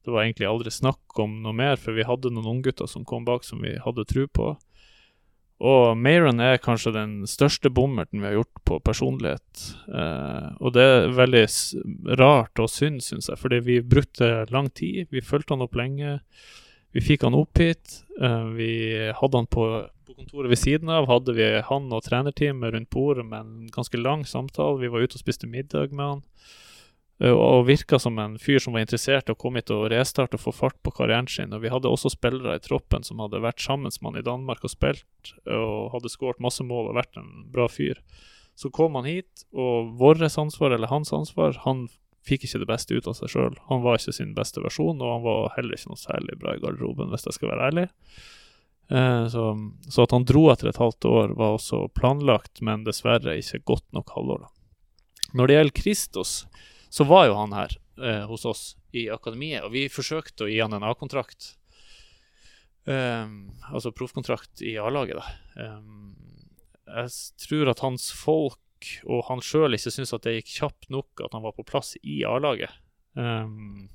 [0.04, 3.24] Det var egentlig aldri snakk om noe mer, for vi hadde noen unggutter som kom
[3.28, 4.54] bak som vi hadde tro på.
[5.60, 9.64] Og Mayron er kanskje den største bommerten vi har gjort på personlighet.
[9.92, 11.42] Eh, og det er veldig
[12.20, 15.10] rart og synd, syns jeg, fordi vi brukte lang tid.
[15.12, 16.16] Vi fulgte han opp lenge.
[16.96, 18.00] Vi fikk han opp hit.
[18.22, 18.72] Eh, vi
[19.12, 19.66] hadde han på,
[20.08, 21.10] på, kontoret ved siden av.
[21.12, 24.80] Hadde vi han og trenerteamet rundt bordet med en ganske lang samtale.
[24.80, 26.24] Vi var ute og spiste middag med han.
[27.20, 30.38] Eh, og virka som en fyr som var interessert i å komme hit og restarte
[30.38, 31.52] og få fart på karrieren sin.
[31.52, 34.64] Og vi hadde også spillere i troppen som hadde vært sammen med han i Danmark
[34.64, 38.00] og spilt, og hadde skåret masse mål og vært en bra fyr.
[38.58, 41.86] Så kom han hit, og vårt ansvar, eller hans ansvar, han
[42.26, 43.54] fikk ikke det beste ut av seg sjøl.
[43.70, 46.60] Han var ikke sin beste versjon, og han var heller ikke noe særlig bra i
[46.60, 47.86] garderoben, hvis jeg skal være ærlig.
[48.90, 49.44] Eh, så,
[49.88, 53.86] så, at han dro etter et halvt år, var også planlagt, men dessverre ikke godt
[53.96, 54.44] nok halvår.
[55.38, 56.34] Når det gjelder Kristos,
[56.90, 58.64] så var jo han her eh, hos oss
[58.96, 61.54] i akademiet, og vi forsøkte å gi han en A-kontrakt.
[62.84, 65.68] Um, altså proffkontrakt i A-laget, da.
[65.76, 66.16] Um,
[66.90, 67.12] jeg
[67.44, 68.58] tror at hans folk
[69.04, 71.92] og han sjøl ikke syntes at det gikk kjapt nok at han var på plass
[72.00, 72.72] i A-laget.
[73.14, 73.90] Um,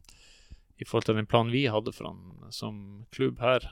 [0.77, 2.77] I forhold til den planen vi hadde for han som
[3.15, 3.65] klubb her.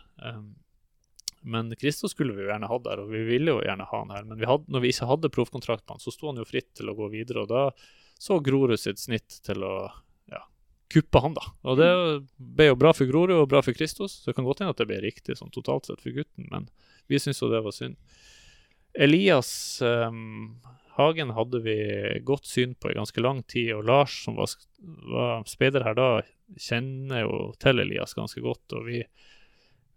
[1.43, 4.13] Men Kristo skulle vi jo gjerne hatt der, og vi ville jo gjerne ha han
[4.15, 4.26] her.
[4.28, 6.89] Men hadde, når vi ikke hadde proffkontrakt på han, så sto han jo fritt til
[6.89, 7.43] å gå videre.
[7.43, 7.65] og da
[8.24, 9.74] så Grorud sitt snitt til å
[10.32, 10.43] ja,
[10.93, 11.49] kuppe han, da.
[11.67, 11.89] Og det
[12.38, 14.80] ble jo bra for Grorud og bra for Kristos, så det kan godt hende at
[14.80, 16.69] det ble riktig sånn totalt sett for gutten, men
[17.11, 17.99] vi syns jo det var synd.
[18.93, 20.55] Elias um,
[20.95, 21.76] Hagen hadde vi
[22.24, 24.53] godt syn på i ganske lang tid, og Lars, som var,
[25.09, 26.09] var speider her da,
[26.61, 28.76] kjenner jo til Elias ganske godt.
[28.78, 29.01] Og vi,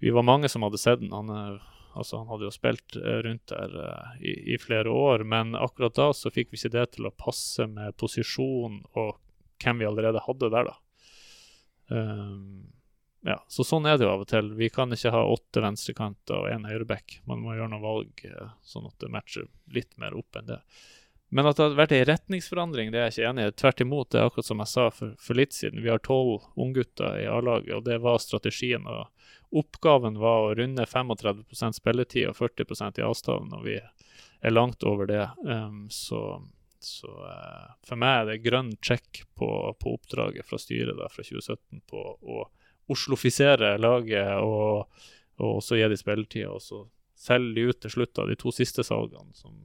[0.00, 1.12] vi var mange som hadde sett den.
[1.12, 1.60] Han,
[1.96, 5.96] Altså, han hadde jo spilt eh, rundt der uh, i, i flere år, men akkurat
[5.96, 9.16] da så fikk vi ikke det til å passe med posisjon og
[9.62, 10.76] hvem vi allerede hadde der, da.
[11.88, 12.66] Um,
[13.26, 14.52] ja, så sånn er det jo av og til.
[14.58, 17.20] Vi kan ikke ha åtte venstrekanter og én høyreback.
[17.26, 20.60] Man må gjøre noen valg uh, sånn at det matcher litt mer opp enn det.
[21.28, 23.54] Men at det har vært en retningsforandring, det er jeg ikke enig i.
[23.60, 25.82] Tvert imot, det er akkurat som jeg sa for, for litt siden.
[25.82, 28.86] Vi har tolv unggutter i A-laget, og det var strategien.
[28.86, 29.08] og
[29.58, 35.10] Oppgaven var å runde 35% spilletid og 40% i avstand, og vi er langt over
[35.10, 35.24] det.
[35.42, 36.22] Um, så,
[36.78, 39.50] så uh, for meg er det grønn check på,
[39.82, 42.44] på oppdraget fra styret da, fra 2017 på å
[42.92, 44.86] oslofisere laget og,
[45.42, 46.84] og så gi de spilletid, og så
[47.18, 49.64] selge de ut til slutt av de to siste salgene, som,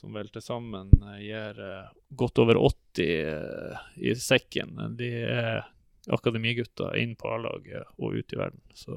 [0.00, 4.76] som vel til sammen eh, gir uh, godt over 80 uh, eh, i sekken.
[4.98, 5.62] De er
[6.10, 8.62] akademigutter inn på A-laget og ut i verden.
[8.74, 8.96] Så,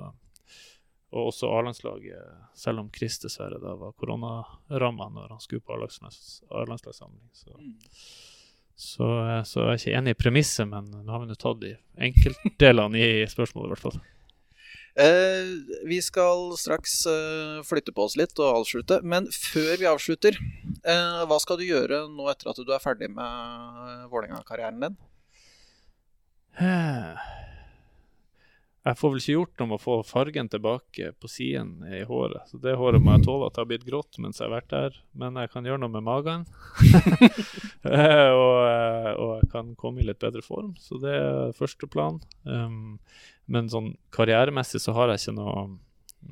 [1.13, 7.27] og også A-landslaget, selv om Chris dessverre da var koronaramma når han skulle på A-landslagssamling.
[7.35, 7.59] Så.
[8.75, 11.61] Så, eh, så, jeg er ikke enig i premisset, men nå har vi nå tatt
[11.61, 11.75] de
[12.07, 13.99] enkeltdelene i spørsmålet, i hvert fall.
[14.93, 15.45] Eh,
[15.89, 18.99] vi skal straks eh, flytte på oss litt og avslutte.
[19.01, 20.37] Men før vi avslutter,
[20.85, 24.99] eh, hva skal du gjøre nå etter at du er ferdig med Vålerenga-karrieren din?
[28.83, 32.51] Jeg får vel ikke gjort noe med å få fargen tilbake på siden i håret.
[32.51, 34.73] Så det håret må jeg tåle at det har blitt grått mens jeg har vært
[34.75, 34.99] der.
[35.17, 36.45] Men jeg kan gjøre noe med magen.
[37.83, 40.71] Og, og, jeg kan komme i litt bedre form.
[40.79, 42.21] Så det er første plan.
[42.47, 42.99] Um,
[43.45, 45.65] men sånn karrieremessig så har jeg ikke noe,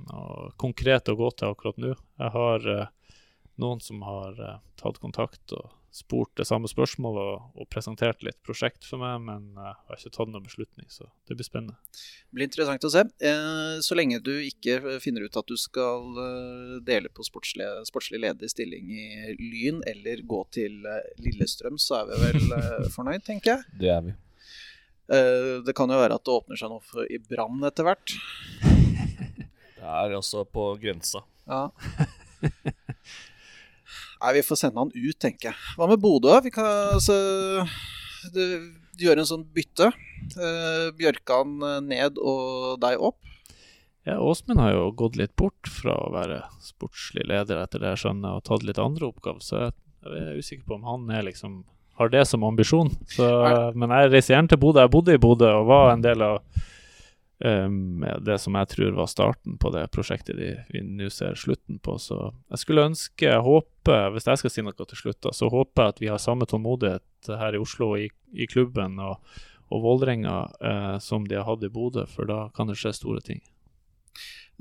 [0.08, 1.94] noe konkret å gå til akkurat nå.
[2.22, 3.16] Jeg har uh,
[3.62, 8.40] noen som har uh, tatt kontakt og spurt det samme spørsmålet og, og, presentert litt
[8.48, 11.76] prosjekt for meg, men jeg har ikke tatt noen beslutning, så det blir spennende.
[11.92, 13.04] Det blir interessant å se.
[13.28, 18.24] Eh, så lenge du ikke finner ut at du skal eh, dele på sportslig, sportslig
[18.24, 23.58] ledig stilling i Lyn eller gå til eh, Lillestrøm, så er vi vel fornøyd, tenker
[23.58, 23.80] jeg.
[23.84, 24.16] Det er vi.
[25.12, 28.14] Det kan jo være at det åpner seg noe i Brann etter hvert.
[29.82, 31.24] Det er også på grensa.
[31.50, 31.72] Ja.
[34.22, 35.58] Nei, vi får sende han ut, tenker jeg.
[35.74, 36.36] Hva med Bodø?
[36.46, 37.16] Vi kan altså,
[39.02, 39.90] gjøre en sånn bytte.
[40.38, 41.58] Uh, Bjørkan
[41.90, 43.18] ned og deg opp.
[44.06, 48.04] Ja, Åsmund har jo gått litt bort fra å være sportslig leder etter det jeg
[48.06, 49.76] skjønner, og tatt litt andre oppgaver, så jeg,
[50.08, 51.60] jeg er usikker på om han er liksom
[52.02, 52.92] har det som ambisjon.
[53.14, 53.30] Så,
[53.78, 54.84] men jeg reiser gjerne til Bodø.
[54.84, 56.40] Jeg bodde i Bodø og var en del av
[57.46, 61.80] um, det som jeg tror var starten på det prosjektet de, vi nå ser slutten
[61.84, 61.98] på.
[62.02, 62.18] Så
[62.52, 65.96] jeg skulle ønske, jeg håper, hvis jeg skal si noe til slutt, så håper jeg
[65.96, 69.22] at vi har samme tålmodighet her i Oslo i, i klubben og,
[69.72, 73.24] og Vålerenga uh, som de har hatt i Bodø, for da kan det skje store
[73.26, 73.42] ting.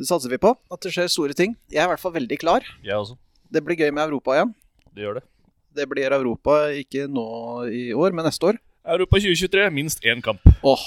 [0.01, 1.59] Det satser vi på, at det skjer store ting.
[1.69, 2.65] Jeg er i hvert fall veldig klar.
[2.85, 3.19] Jeg også.
[3.51, 4.55] Det blir gøy med Europa igjen.
[4.95, 5.25] Det gjør det.
[5.77, 7.31] Det blir Europa ikke nå
[7.71, 8.61] i år, men neste år.
[8.85, 10.41] Europa 2023, minst én kamp.
[10.67, 10.87] Åh,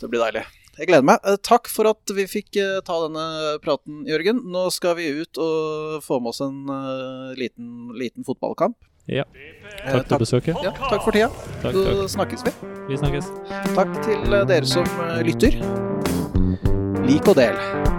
[0.00, 0.46] det blir deilig.
[0.76, 1.22] Jeg gleder meg.
[1.24, 4.42] Eh, takk for at vi fikk eh, ta denne praten, Jørgen.
[4.52, 8.76] Nå skal vi ut og få med oss en uh, liten, liten, fotballkamp.
[9.08, 9.24] Ja.
[9.86, 10.60] Takk for besøket.
[10.66, 11.30] Ja, takk for tida.
[11.62, 12.56] Takk, Så snakkes vi.
[12.90, 13.30] Vi snakkes.
[13.72, 14.88] Takk til dere som
[15.24, 15.60] lytter.
[17.06, 17.94] Lik og del.